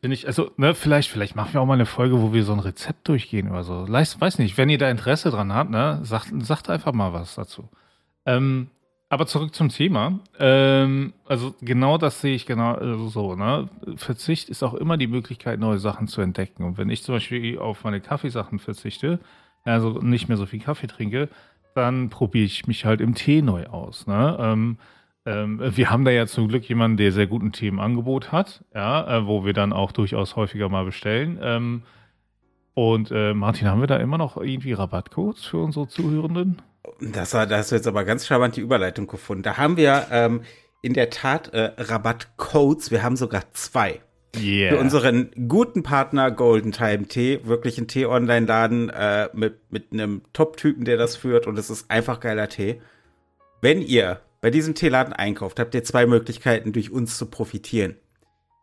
bin 0.00 0.12
ich, 0.12 0.26
also, 0.26 0.50
ne, 0.56 0.74
vielleicht, 0.74 1.10
vielleicht 1.10 1.36
machen 1.36 1.52
wir 1.52 1.60
auch 1.60 1.66
mal 1.66 1.74
eine 1.74 1.84
Folge, 1.84 2.22
wo 2.22 2.32
wir 2.32 2.42
so 2.44 2.54
ein 2.54 2.60
Rezept 2.60 3.06
durchgehen 3.06 3.50
oder 3.50 3.64
so. 3.64 3.86
Weiß, 3.86 4.18
weiß 4.18 4.38
nicht, 4.38 4.56
wenn 4.56 4.70
ihr 4.70 4.78
da 4.78 4.88
Interesse 4.90 5.30
dran 5.30 5.52
habt, 5.52 5.70
ne, 5.70 6.00
sagt, 6.04 6.32
sagt 6.42 6.70
einfach 6.70 6.92
mal 6.94 7.12
was 7.12 7.34
dazu. 7.34 7.68
Ähm, 8.24 8.70
aber 9.10 9.26
zurück 9.26 9.54
zum 9.54 9.68
Thema. 9.68 10.20
Ähm, 10.38 11.12
also 11.26 11.54
genau 11.60 11.98
das 11.98 12.20
sehe 12.20 12.34
ich 12.34 12.46
genau 12.46 12.74
also 12.74 13.08
so. 13.08 13.34
Ne? 13.34 13.68
Verzicht 13.96 14.48
ist 14.48 14.62
auch 14.62 14.72
immer 14.72 14.96
die 14.96 15.08
Möglichkeit, 15.08 15.58
neue 15.58 15.78
Sachen 15.78 16.06
zu 16.06 16.20
entdecken. 16.20 16.62
Und 16.62 16.78
wenn 16.78 16.88
ich 16.90 17.02
zum 17.02 17.16
Beispiel 17.16 17.58
auf 17.58 17.82
meine 17.82 18.00
Kaffeesachen 18.00 18.60
verzichte, 18.60 19.18
also 19.64 19.98
nicht 19.98 20.28
mehr 20.28 20.36
so 20.36 20.46
viel 20.46 20.60
Kaffee 20.60 20.86
trinke, 20.86 21.28
dann 21.74 22.08
probiere 22.08 22.44
ich 22.44 22.68
mich 22.68 22.84
halt 22.84 23.00
im 23.00 23.16
Tee 23.16 23.42
neu 23.42 23.66
aus. 23.66 24.06
Ne? 24.06 24.36
Ähm, 24.40 24.78
ähm, 25.26 25.60
wir 25.60 25.90
haben 25.90 26.04
da 26.04 26.12
ja 26.12 26.28
zum 26.28 26.46
Glück 26.46 26.68
jemanden, 26.68 26.96
der 26.96 27.10
sehr 27.10 27.26
guten 27.26 27.50
Tee 27.50 27.68
im 27.68 27.80
Angebot 27.80 28.30
hat, 28.30 28.64
ja, 28.72 29.18
äh, 29.18 29.26
wo 29.26 29.44
wir 29.44 29.54
dann 29.54 29.72
auch 29.72 29.90
durchaus 29.90 30.36
häufiger 30.36 30.68
mal 30.68 30.84
bestellen. 30.84 31.36
Ähm, 31.42 31.82
und 32.74 33.10
äh, 33.10 33.34
Martin, 33.34 33.66
haben 33.66 33.80
wir 33.80 33.88
da 33.88 33.96
immer 33.96 34.18
noch 34.18 34.36
irgendwie 34.36 34.72
Rabattcodes 34.72 35.44
für 35.44 35.58
unsere 35.58 35.88
Zuhörenden? 35.88 36.62
Das 37.00 37.34
war, 37.34 37.46
da 37.46 37.58
hast 37.58 37.72
du 37.72 37.76
jetzt 37.76 37.86
aber 37.86 38.04
ganz 38.04 38.26
charmant 38.26 38.56
die 38.56 38.60
Überleitung 38.60 39.06
gefunden. 39.06 39.42
Da 39.42 39.56
haben 39.56 39.76
wir 39.76 40.06
ähm, 40.10 40.42
in 40.82 40.94
der 40.94 41.10
Tat 41.10 41.52
äh, 41.52 41.72
Rabattcodes. 41.76 42.90
Wir 42.90 43.02
haben 43.02 43.16
sogar 43.16 43.44
zwei. 43.52 44.00
Yeah. 44.36 44.70
Für 44.70 44.78
unseren 44.78 45.30
guten 45.48 45.82
Partner 45.82 46.30
Golden 46.30 46.70
Time 46.70 47.06
Tee, 47.08 47.40
wirklich 47.44 47.78
ein 47.78 47.88
Tee-Online-Laden 47.88 48.88
äh, 48.90 49.28
mit, 49.32 49.58
mit 49.70 49.92
einem 49.92 50.22
Top-Typen, 50.32 50.84
der 50.84 50.96
das 50.96 51.16
führt 51.16 51.48
und 51.48 51.58
es 51.58 51.68
ist 51.68 51.90
einfach 51.90 52.20
geiler 52.20 52.48
Tee. 52.48 52.80
Wenn 53.60 53.82
ihr 53.82 54.20
bei 54.40 54.50
diesem 54.50 54.74
Teeladen 54.74 55.12
einkauft, 55.12 55.58
habt 55.58 55.74
ihr 55.74 55.82
zwei 55.82 56.06
Möglichkeiten, 56.06 56.72
durch 56.72 56.92
uns 56.92 57.18
zu 57.18 57.26
profitieren. 57.26 57.96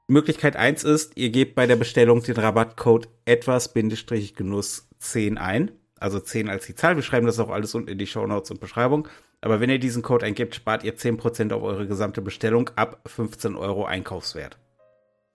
Möglichkeit 0.07 0.55
eins 0.55 0.85
ist, 0.85 1.17
ihr 1.17 1.29
gebt 1.31 1.53
bei 1.53 1.67
der 1.67 1.75
Bestellung 1.75 2.23
den 2.23 2.37
Rabattcode 2.37 3.09
etwas-genuss 3.25 4.87
10 4.99 5.37
ein 5.37 5.71
also 5.99 6.19
10 6.19 6.49
als 6.49 6.65
die 6.65 6.75
Zahl. 6.75 6.95
Wir 6.95 7.03
schreiben 7.03 7.25
das 7.25 7.39
auch 7.39 7.49
alles 7.49 7.75
unten 7.75 7.89
in 7.89 7.97
die 7.97 8.07
Show 8.07 8.25
Notes 8.25 8.51
und 8.51 8.59
Beschreibung. 8.59 9.07
Aber 9.41 9.59
wenn 9.59 9.69
ihr 9.69 9.79
diesen 9.79 10.01
Code 10.01 10.25
eingibt, 10.25 10.55
spart 10.55 10.83
ihr 10.83 10.95
10% 10.97 11.53
auf 11.53 11.63
eure 11.63 11.87
gesamte 11.87 12.21
Bestellung 12.21 12.69
ab 12.75 13.01
15 13.05 13.55
Euro 13.55 13.85
Einkaufswert. 13.85 14.57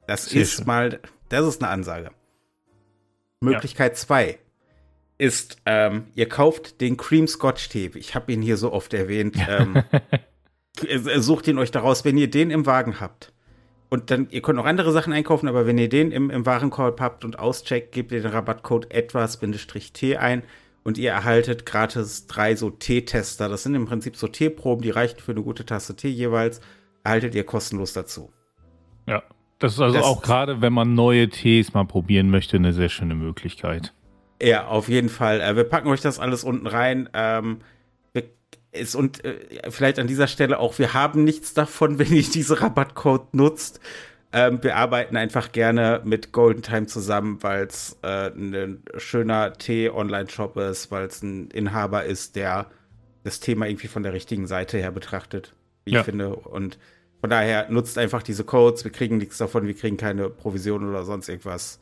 Das 0.07 0.27
Sehr 0.27 0.43
ist 0.43 0.57
schön. 0.57 0.67
mal, 0.67 1.01
das 1.29 1.47
ist 1.47 1.63
eine 1.63 1.71
Ansage. 1.71 2.11
Möglichkeit 3.41 3.97
2 3.97 4.29
ja. 4.29 4.35
ist, 5.19 5.57
ähm, 5.67 6.07
ihr 6.15 6.29
kauft 6.29 6.81
den 6.81 6.97
Cream 6.97 7.29
Scotch 7.29 7.69
Tee. 7.69 7.91
Ich 7.95 8.15
habe 8.15 8.33
ihn 8.33 8.43
hier 8.43 8.57
so 8.57 8.73
oft 8.73 8.93
erwähnt. 8.95 9.37
Ähm, 9.49 9.83
sucht 11.17 11.47
ihn 11.49 11.59
euch 11.59 11.71
daraus, 11.71 12.05
wenn 12.05 12.17
ihr 12.17 12.31
den 12.31 12.51
im 12.51 12.67
Wagen 12.67 13.01
habt 13.01 13.33
und 13.93 14.11
dann, 14.11 14.29
ihr 14.31 14.41
könnt 14.41 14.59
auch 14.59 14.65
andere 14.65 14.91
Sachen 14.91 15.13
einkaufen, 15.13 15.49
aber 15.49 15.67
wenn 15.67 15.77
ihr 15.77 15.91
den 15.91 16.13
im, 16.13 16.31
im 16.31 16.47
Warenkorb 16.47 16.99
habt 16.99 17.27
und 17.27 17.39
auscheckt, 17.39 17.93
gebt 17.93 18.11
ihr 18.11 18.23
den 18.23 18.31
Rabattcode 18.31 18.91
etwas-t 18.91 20.17
ein 20.17 20.45
und 20.83 20.97
ihr 20.97 21.11
erhaltet 21.11 21.67
gratis 21.67 22.27
drei 22.27 22.57
so 22.57 22.71
Teetester. 22.71 23.51
Das 23.51 23.65
sind 23.65 23.75
im 23.75 23.85
Prinzip 23.85 24.17
so 24.17 24.29
Teeproben, 24.29 24.81
die 24.81 24.89
reichen 24.89 25.21
für 25.21 25.33
eine 25.33 25.43
gute 25.43 25.67
Tasse 25.67 25.95
Tee 25.95 26.09
jeweils. 26.09 26.63
Erhaltet 27.05 27.35
ihr 27.35 27.45
kostenlos 27.45 27.93
dazu. 27.93 28.33
Ja, 29.07 29.23
das 29.59 29.75
ist 29.75 29.81
also 29.81 29.95
das, 29.95 30.07
auch 30.07 30.23
gerade, 30.23 30.63
wenn 30.63 30.73
man 30.73 30.95
neue 30.95 31.29
Tees 31.29 31.75
mal 31.75 31.85
probieren 31.85 32.31
möchte, 32.31 32.57
eine 32.57 32.73
sehr 32.73 32.89
schöne 32.89 33.15
Möglichkeit. 33.15 33.93
Ja, 34.41 34.69
auf 34.69 34.89
jeden 34.89 35.11
Fall. 35.11 35.43
Äh, 35.43 35.55
wir 35.55 35.65
packen 35.65 35.89
euch 35.89 36.01
das 36.01 36.19
alles 36.19 36.45
unten 36.45 36.67
rein. 36.67 37.11
Ähm, 37.13 37.59
ist 38.73 38.95
und 38.95 39.25
äh, 39.25 39.71
vielleicht 39.71 39.99
an 39.99 40.07
dieser 40.07 40.27
Stelle 40.27 40.59
auch, 40.59 40.79
wir 40.79 40.95
haben 40.95 41.25
nichts 41.25 41.55
davon, 41.55 41.99
wenn 41.99 42.13
ihr 42.13 42.23
diese 42.23 42.61
Rabattcode 42.61 43.35
nutzt. 43.35 43.81
Ähm, 44.35 44.63
wir 44.63 44.77
arbeiten 44.77 45.17
einfach 45.17 45.53
gerne 45.53 46.01
mit 46.05 46.33
Golden 46.33 46.63
Time 46.63 46.87
zusammen, 46.87 47.43
weil 47.43 47.67
es 47.67 47.99
äh, 48.03 48.31
ein 48.31 48.83
schöner 48.97 49.53
Tee-Online-Shop 49.53 50.57
ist, 50.57 50.91
weil 50.91 51.05
es 51.05 51.23
ein 51.23 51.51
Inhaber 51.51 52.05
ist, 52.05 52.35
der 52.35 52.67
das 53.25 53.41
Thema 53.41 53.67
irgendwie 53.67 53.89
von 53.89 54.03
der 54.03 54.15
richtigen 54.15 54.47
Seite 54.47 54.79
her 54.79 54.91
betrachtet, 54.91 55.55
wie 55.85 55.93
ja. 55.93 56.01
ich 56.01 56.07
finde. 56.07 56.35
Und 56.35 56.79
von 57.21 57.29
daher 57.29 57.71
nutzt 57.71 57.99
einfach 57.99 58.23
diese 58.23 58.43
Codes. 58.43 58.85
Wir 58.85 58.91
kriegen 58.91 59.19
nichts 59.19 59.37
davon, 59.37 59.67
wir 59.67 59.75
kriegen 59.75 59.99
keine 59.99 60.31
Provision 60.31 60.89
oder 60.89 61.05
sonst 61.05 61.29
irgendwas. 61.29 61.79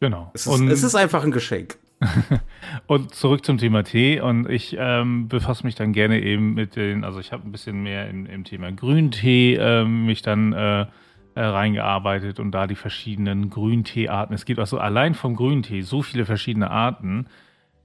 Genau. 0.00 0.30
Es 0.32 0.46
ist, 0.46 0.60
es 0.60 0.82
ist 0.82 0.94
einfach 0.94 1.22
ein 1.22 1.30
Geschenk. 1.30 1.78
und 2.86 3.14
zurück 3.14 3.44
zum 3.44 3.58
Thema 3.58 3.82
Tee. 3.82 4.20
Und 4.20 4.48
ich 4.48 4.76
ähm, 4.78 5.28
befasse 5.28 5.64
mich 5.64 5.74
dann 5.74 5.92
gerne 5.92 6.20
eben 6.20 6.54
mit 6.54 6.76
den, 6.76 7.04
also 7.04 7.20
ich 7.20 7.32
habe 7.32 7.46
ein 7.46 7.52
bisschen 7.52 7.82
mehr 7.82 8.08
in, 8.08 8.26
im 8.26 8.44
Thema 8.44 8.72
Grüntee 8.72 9.56
ähm, 9.56 10.06
mich 10.06 10.22
dann 10.22 10.52
äh, 10.52 10.86
äh, 11.34 11.42
reingearbeitet 11.42 12.40
und 12.40 12.50
da 12.50 12.66
die 12.66 12.74
verschiedenen 12.74 13.50
Grünteearten. 13.50 14.34
Es 14.34 14.44
gibt 14.44 14.58
also 14.58 14.78
allein 14.78 15.14
vom 15.14 15.36
Grüntee 15.36 15.82
so 15.82 16.02
viele 16.02 16.24
verschiedene 16.24 16.70
Arten, 16.70 17.26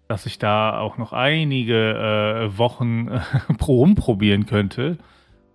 dass 0.08 0.26
ich 0.26 0.40
da 0.40 0.80
auch 0.80 0.98
noch 0.98 1.14
einige 1.14 1.94
äh, 1.94 2.58
Wochen 2.58 3.08
äh, 3.08 3.22
rumprobieren 3.68 4.46
könnte. 4.46 4.98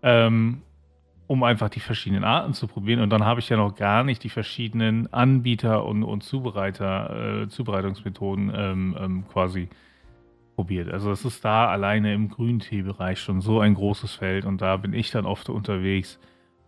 Ähm, 0.02 0.62
um 1.30 1.44
einfach 1.44 1.68
die 1.68 1.78
verschiedenen 1.78 2.24
Arten 2.24 2.54
zu 2.54 2.66
probieren. 2.66 3.00
Und 3.02 3.10
dann 3.10 3.24
habe 3.24 3.38
ich 3.38 3.48
ja 3.48 3.56
noch 3.56 3.76
gar 3.76 4.02
nicht 4.02 4.24
die 4.24 4.30
verschiedenen 4.30 5.12
Anbieter 5.12 5.84
und, 5.84 6.02
und 6.02 6.24
Zubereiter, 6.24 7.42
äh, 7.44 7.48
Zubereitungsmethoden 7.48 8.52
ähm, 8.52 8.96
ähm, 8.98 9.24
quasi 9.28 9.68
probiert. 10.56 10.92
Also 10.92 11.12
es 11.12 11.24
ist 11.24 11.44
da 11.44 11.68
alleine 11.68 12.14
im 12.14 12.30
Grünteebereich 12.30 13.20
schon 13.20 13.42
so 13.42 13.60
ein 13.60 13.74
großes 13.74 14.14
Feld 14.14 14.44
und 14.44 14.60
da 14.60 14.76
bin 14.76 14.92
ich 14.92 15.12
dann 15.12 15.24
oft 15.24 15.48
unterwegs. 15.50 16.18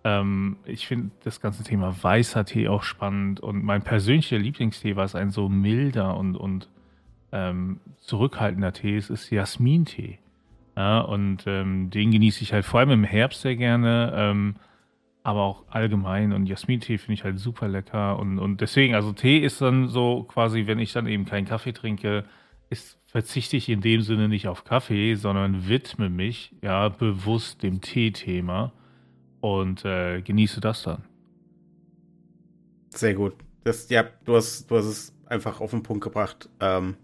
Ähm, 0.05 0.59
ich 0.65 0.87
finde 0.87 1.11
das 1.25 1.41
ganze 1.41 1.65
Thema 1.65 1.93
weißer 2.01 2.45
Tee 2.45 2.69
auch 2.69 2.85
spannend 2.85 3.41
und 3.41 3.65
mein 3.65 3.83
persönlicher 3.83 4.39
Lieblingstee, 4.39 4.95
was 4.95 5.17
ein 5.17 5.33
so 5.33 5.49
milder 5.49 6.17
und, 6.17 6.37
und 6.37 6.69
ähm, 7.33 7.81
zurückhaltender 7.99 8.73
Tee 8.73 8.97
ist, 8.97 9.11
ist 9.11 9.29
Jasmintee. 9.31 10.21
Ja, 10.77 11.01
und 11.01 11.45
ähm, 11.47 11.91
den 11.91 12.11
genieße 12.11 12.43
ich 12.43 12.53
halt 12.53 12.65
vor 12.65 12.81
allem 12.81 12.91
im 12.91 13.05
Herbst 13.05 13.43
sehr 13.43 13.57
gerne, 13.57 14.13
ähm, 14.17 14.57
aber 15.23 15.43
auch 15.43 15.65
allgemein. 15.69 16.33
Und 16.33 16.47
Jasmin-Tee 16.47 16.99
finde 16.99 17.15
ich 17.15 17.25
halt 17.25 17.39
super 17.39 17.69
lecker. 17.69 18.19
Und, 18.19 18.39
und 18.39 18.61
deswegen, 18.61 18.95
also 18.95 19.13
Tee 19.13 19.39
ist 19.39 19.61
dann 19.61 19.89
so 19.89 20.25
quasi, 20.25 20.67
wenn 20.67 20.79
ich 20.79 20.93
dann 20.93 21.07
eben 21.07 21.27
keinen 21.27 21.47
Kaffee 21.47 21.73
trinke, 21.73 22.25
ist, 22.71 22.99
verzichte 23.07 23.57
ich 23.57 23.69
in 23.69 23.83
dem 23.83 24.01
Sinne 24.01 24.29
nicht 24.29 24.49
auf 24.49 24.65
Kaffee, 24.65 25.15
sondern 25.15 25.69
widme 25.69 26.09
mich 26.09 26.55
ja 26.63 26.89
bewusst 26.89 27.63
dem 27.63 27.83
Tee-Thema 27.83 28.73
und 29.41 29.85
äh, 29.85 30.23
genieße 30.23 30.61
das 30.61 30.83
dann. 30.85 31.05
Sehr 32.95 33.15
gut. 33.15 33.35
Das, 33.65 33.89
ja, 33.91 34.05
du 34.25 34.37
hast, 34.37 34.71
du 34.71 34.77
hast 34.77 34.87
es 34.87 35.15
einfach 35.27 35.61
auf 35.61 35.71
den 35.71 35.83
Punkt 35.83 36.03
gebracht. 36.03 36.49
Ähm, 36.61 36.97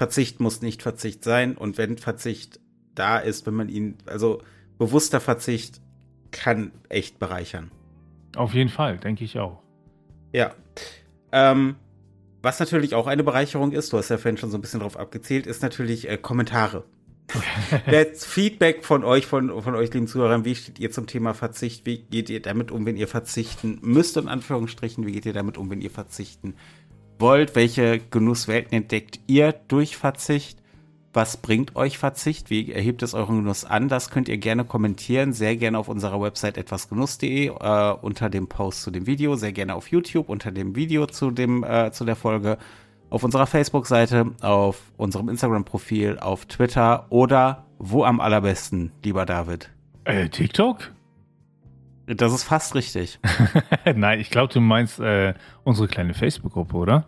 Verzicht 0.00 0.40
muss 0.40 0.62
nicht 0.62 0.80
Verzicht 0.80 1.22
sein. 1.22 1.58
Und 1.58 1.76
wenn 1.76 1.98
Verzicht 1.98 2.58
da 2.94 3.18
ist, 3.18 3.44
wenn 3.44 3.52
man 3.52 3.68
ihn, 3.68 3.98
also 4.06 4.40
bewusster 4.78 5.20
Verzicht 5.20 5.82
kann 6.30 6.72
echt 6.88 7.18
bereichern. 7.18 7.70
Auf 8.34 8.54
jeden 8.54 8.70
Fall, 8.70 8.96
denke 8.96 9.24
ich 9.24 9.38
auch. 9.38 9.62
Ja. 10.32 10.54
Ähm, 11.32 11.76
was 12.40 12.58
natürlich 12.60 12.94
auch 12.94 13.08
eine 13.08 13.22
Bereicherung 13.22 13.72
ist, 13.72 13.92
du 13.92 13.98
hast 13.98 14.08
ja 14.08 14.16
vorhin 14.16 14.38
schon 14.38 14.50
so 14.50 14.56
ein 14.56 14.62
bisschen 14.62 14.80
drauf 14.80 14.96
abgezählt, 14.96 15.46
ist 15.46 15.60
natürlich 15.60 16.08
äh, 16.08 16.16
Kommentare. 16.16 16.84
Feedback 18.14 18.86
von 18.86 19.04
euch, 19.04 19.26
von, 19.26 19.62
von 19.62 19.74
euch, 19.74 19.92
lieben 19.92 20.06
Zuhörern, 20.06 20.46
wie 20.46 20.54
steht 20.54 20.78
ihr 20.78 20.90
zum 20.90 21.08
Thema 21.08 21.34
Verzicht? 21.34 21.84
Wie 21.84 21.98
geht 21.98 22.30
ihr 22.30 22.40
damit 22.40 22.70
um, 22.70 22.86
wenn 22.86 22.96
ihr 22.96 23.06
verzichten 23.06 23.80
müsst, 23.82 24.16
in 24.16 24.28
Anführungsstrichen? 24.28 25.06
Wie 25.06 25.12
geht 25.12 25.26
ihr 25.26 25.34
damit 25.34 25.58
um, 25.58 25.68
wenn 25.68 25.82
ihr 25.82 25.90
verzichten 25.90 26.54
wollt, 27.20 27.54
welche 27.54 28.00
Genusswelten 28.10 28.72
entdeckt 28.72 29.20
ihr 29.26 29.52
durch 29.68 29.96
Verzicht? 29.96 30.58
Was 31.12 31.36
bringt 31.36 31.74
euch 31.74 31.98
Verzicht? 31.98 32.50
Wie 32.50 32.70
erhebt 32.70 33.02
es 33.02 33.14
euren 33.14 33.38
Genuss 33.38 33.64
an? 33.64 33.88
Das 33.88 34.10
könnt 34.10 34.28
ihr 34.28 34.38
gerne 34.38 34.64
kommentieren, 34.64 35.32
sehr 35.32 35.56
gerne 35.56 35.78
auf 35.78 35.88
unserer 35.88 36.20
Website 36.20 36.56
etwasgenuss.de 36.56 37.46
äh, 37.48 37.92
unter 38.00 38.30
dem 38.30 38.48
Post 38.48 38.82
zu 38.82 38.92
dem 38.92 39.06
Video, 39.06 39.34
sehr 39.34 39.52
gerne 39.52 39.74
auf 39.74 39.88
YouTube 39.88 40.28
unter 40.28 40.52
dem 40.52 40.76
Video 40.76 41.06
zu 41.06 41.32
dem 41.32 41.64
äh, 41.64 41.90
zu 41.90 42.04
der 42.04 42.16
Folge, 42.16 42.58
auf 43.10 43.24
unserer 43.24 43.46
Facebook-Seite, 43.46 44.30
auf 44.40 44.82
unserem 44.96 45.28
Instagram-Profil, 45.28 46.18
auf 46.20 46.46
Twitter 46.46 47.06
oder 47.10 47.66
wo 47.78 48.04
am 48.04 48.20
allerbesten, 48.20 48.92
lieber 49.04 49.26
David? 49.26 49.70
Äh, 50.04 50.28
TikTok? 50.28 50.92
Das 52.16 52.32
ist 52.32 52.44
fast 52.44 52.74
richtig. 52.74 53.18
Nein, 53.94 54.20
ich 54.20 54.30
glaube, 54.30 54.52
du 54.52 54.60
meinst 54.60 54.98
äh, 54.98 55.34
unsere 55.64 55.86
kleine 55.86 56.14
Facebook-Gruppe, 56.14 56.76
oder? 56.76 57.04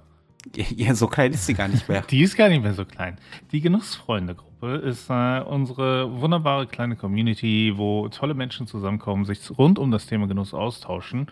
Ja, 0.55 0.95
so 0.95 1.07
klein 1.07 1.33
ist 1.33 1.47
sie 1.47 1.55
gar 1.55 1.69
nicht 1.69 1.89
mehr. 1.89 2.03
Die 2.11 2.23
ist 2.23 2.37
gar 2.37 2.49
nicht 2.49 2.63
mehr 2.63 2.75
so 2.75 2.85
klein. 2.85 3.17
Die 3.53 3.61
Genussfreunde-Gruppe 3.61 4.77
ist 4.77 5.09
äh, 5.09 5.41
unsere 5.41 6.21
wunderbare 6.21 6.67
kleine 6.67 6.97
Community, 6.97 7.73
wo 7.77 8.09
tolle 8.09 8.35
Menschen 8.35 8.67
zusammenkommen, 8.67 9.25
sich 9.25 9.39
rund 9.57 9.79
um 9.79 9.91
das 9.91 10.07
Thema 10.07 10.27
Genuss 10.27 10.55
austauschen, 10.55 11.27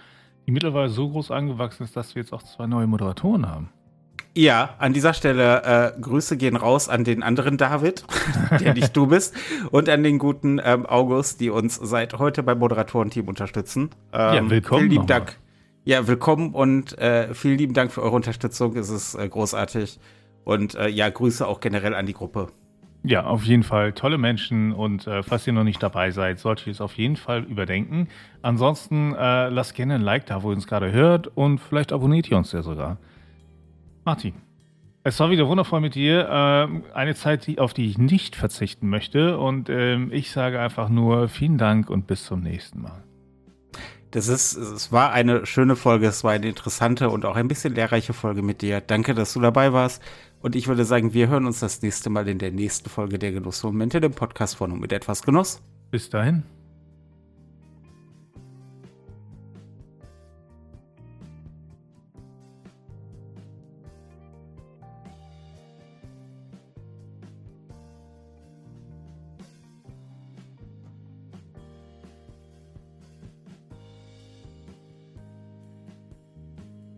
die 0.46 0.52
mittlerweile 0.52 0.88
so 0.88 1.08
groß 1.08 1.30
angewachsen 1.30 1.84
ist, 1.84 1.96
dass 1.96 2.14
wir 2.14 2.22
jetzt 2.22 2.32
auch 2.32 2.42
zwei 2.42 2.66
neue 2.66 2.86
Moderatoren 2.86 3.48
haben. 3.48 3.70
Ja, 4.36 4.74
an 4.78 4.92
dieser 4.92 5.12
Stelle 5.12 5.94
äh, 5.96 6.00
Grüße 6.00 6.36
gehen 6.36 6.54
raus 6.54 6.88
an 6.88 7.02
den 7.02 7.22
anderen 7.24 7.56
David, 7.56 8.04
der 8.60 8.74
nicht 8.74 8.96
du 8.96 9.08
bist, 9.08 9.34
und 9.72 9.88
an 9.88 10.04
den 10.04 10.18
guten 10.18 10.60
ähm, 10.64 10.86
August, 10.86 11.40
die 11.40 11.50
uns 11.50 11.74
seit 11.74 12.18
heute 12.18 12.44
beim 12.44 12.58
Moderatorenteam 12.58 13.26
unterstützen. 13.26 13.90
Ähm, 14.12 14.34
ja, 14.34 14.50
willkommen. 14.50 14.80
Vielen 14.82 14.90
lieben 14.90 15.06
Dank. 15.08 15.36
Ja, 15.84 16.06
willkommen 16.06 16.54
und 16.54 16.96
äh, 16.98 17.34
vielen 17.34 17.58
lieben 17.58 17.74
Dank 17.74 17.90
für 17.90 18.02
eure 18.02 18.14
Unterstützung. 18.14 18.76
Es 18.76 18.88
ist 18.88 19.16
äh, 19.16 19.28
großartig. 19.28 19.98
Und 20.44 20.76
äh, 20.76 20.88
ja, 20.88 21.08
Grüße 21.08 21.46
auch 21.46 21.58
generell 21.58 21.94
an 21.94 22.06
die 22.06 22.12
Gruppe. 22.12 22.48
Ja, 23.02 23.24
auf 23.24 23.42
jeden 23.44 23.62
Fall 23.62 23.94
tolle 23.94 24.18
Menschen 24.18 24.72
und 24.72 25.06
äh, 25.06 25.22
falls 25.22 25.46
ihr 25.46 25.54
noch 25.54 25.64
nicht 25.64 25.82
dabei 25.82 26.10
seid, 26.10 26.38
solltet 26.38 26.66
ihr 26.68 26.72
es 26.72 26.80
auf 26.80 26.94
jeden 26.94 27.16
Fall 27.16 27.44
überdenken. 27.44 28.08
Ansonsten 28.42 29.14
äh, 29.14 29.48
lasst 29.48 29.74
gerne 29.74 29.94
ein 29.94 30.02
Like 30.02 30.26
da, 30.26 30.42
wo 30.42 30.50
ihr 30.50 30.54
uns 30.54 30.66
gerade 30.66 30.92
hört 30.92 31.26
und 31.34 31.58
vielleicht 31.58 31.92
abonniert 31.92 32.30
ihr 32.30 32.36
uns 32.36 32.52
ja 32.52 32.62
sogar. 32.62 32.98
Martin, 34.04 34.34
es 35.02 35.18
war 35.18 35.30
wieder 35.30 35.48
wundervoll 35.48 35.80
mit 35.80 35.94
dir. 35.94 36.28
Ähm, 36.30 36.84
eine 36.92 37.14
Zeit, 37.14 37.58
auf 37.58 37.72
die 37.72 37.88
ich 37.88 37.98
nicht 37.98 38.36
verzichten 38.36 38.88
möchte. 38.88 39.38
Und 39.38 39.70
ähm, 39.70 40.10
ich 40.12 40.30
sage 40.30 40.60
einfach 40.60 40.88
nur 40.88 41.28
vielen 41.28 41.58
Dank 41.58 41.88
und 41.88 42.06
bis 42.06 42.24
zum 42.24 42.40
nächsten 42.40 42.82
Mal. 42.82 43.02
Das 44.10 44.28
ist, 44.28 44.56
es 44.56 44.90
war 44.90 45.12
eine 45.12 45.46
schöne 45.46 45.76
Folge, 45.76 46.06
es 46.06 46.24
war 46.24 46.32
eine 46.32 46.48
interessante 46.48 47.10
und 47.10 47.24
auch 47.24 47.36
ein 47.36 47.46
bisschen 47.46 47.74
lehrreiche 47.74 48.12
Folge 48.12 48.42
mit 48.42 48.60
dir. 48.60 48.80
Danke, 48.80 49.14
dass 49.14 49.32
du 49.32 49.40
dabei 49.40 49.72
warst. 49.72 50.02
Und 50.42 50.56
ich 50.56 50.68
würde 50.68 50.84
sagen, 50.84 51.14
wir 51.14 51.28
hören 51.28 51.46
uns 51.46 51.60
das 51.60 51.80
nächste 51.80 52.10
Mal 52.10 52.26
in 52.28 52.38
der 52.38 52.50
nächsten 52.50 52.90
Folge 52.90 53.18
der 53.18 53.32
Genussmomente, 53.32 54.00
dem 54.00 54.12
Podcast 54.12 54.56
von 54.56 54.72
und 54.72 54.80
mit 54.80 54.92
etwas 54.92 55.22
Genuss. 55.22 55.62
Bis 55.90 56.10
dahin. 56.10 56.42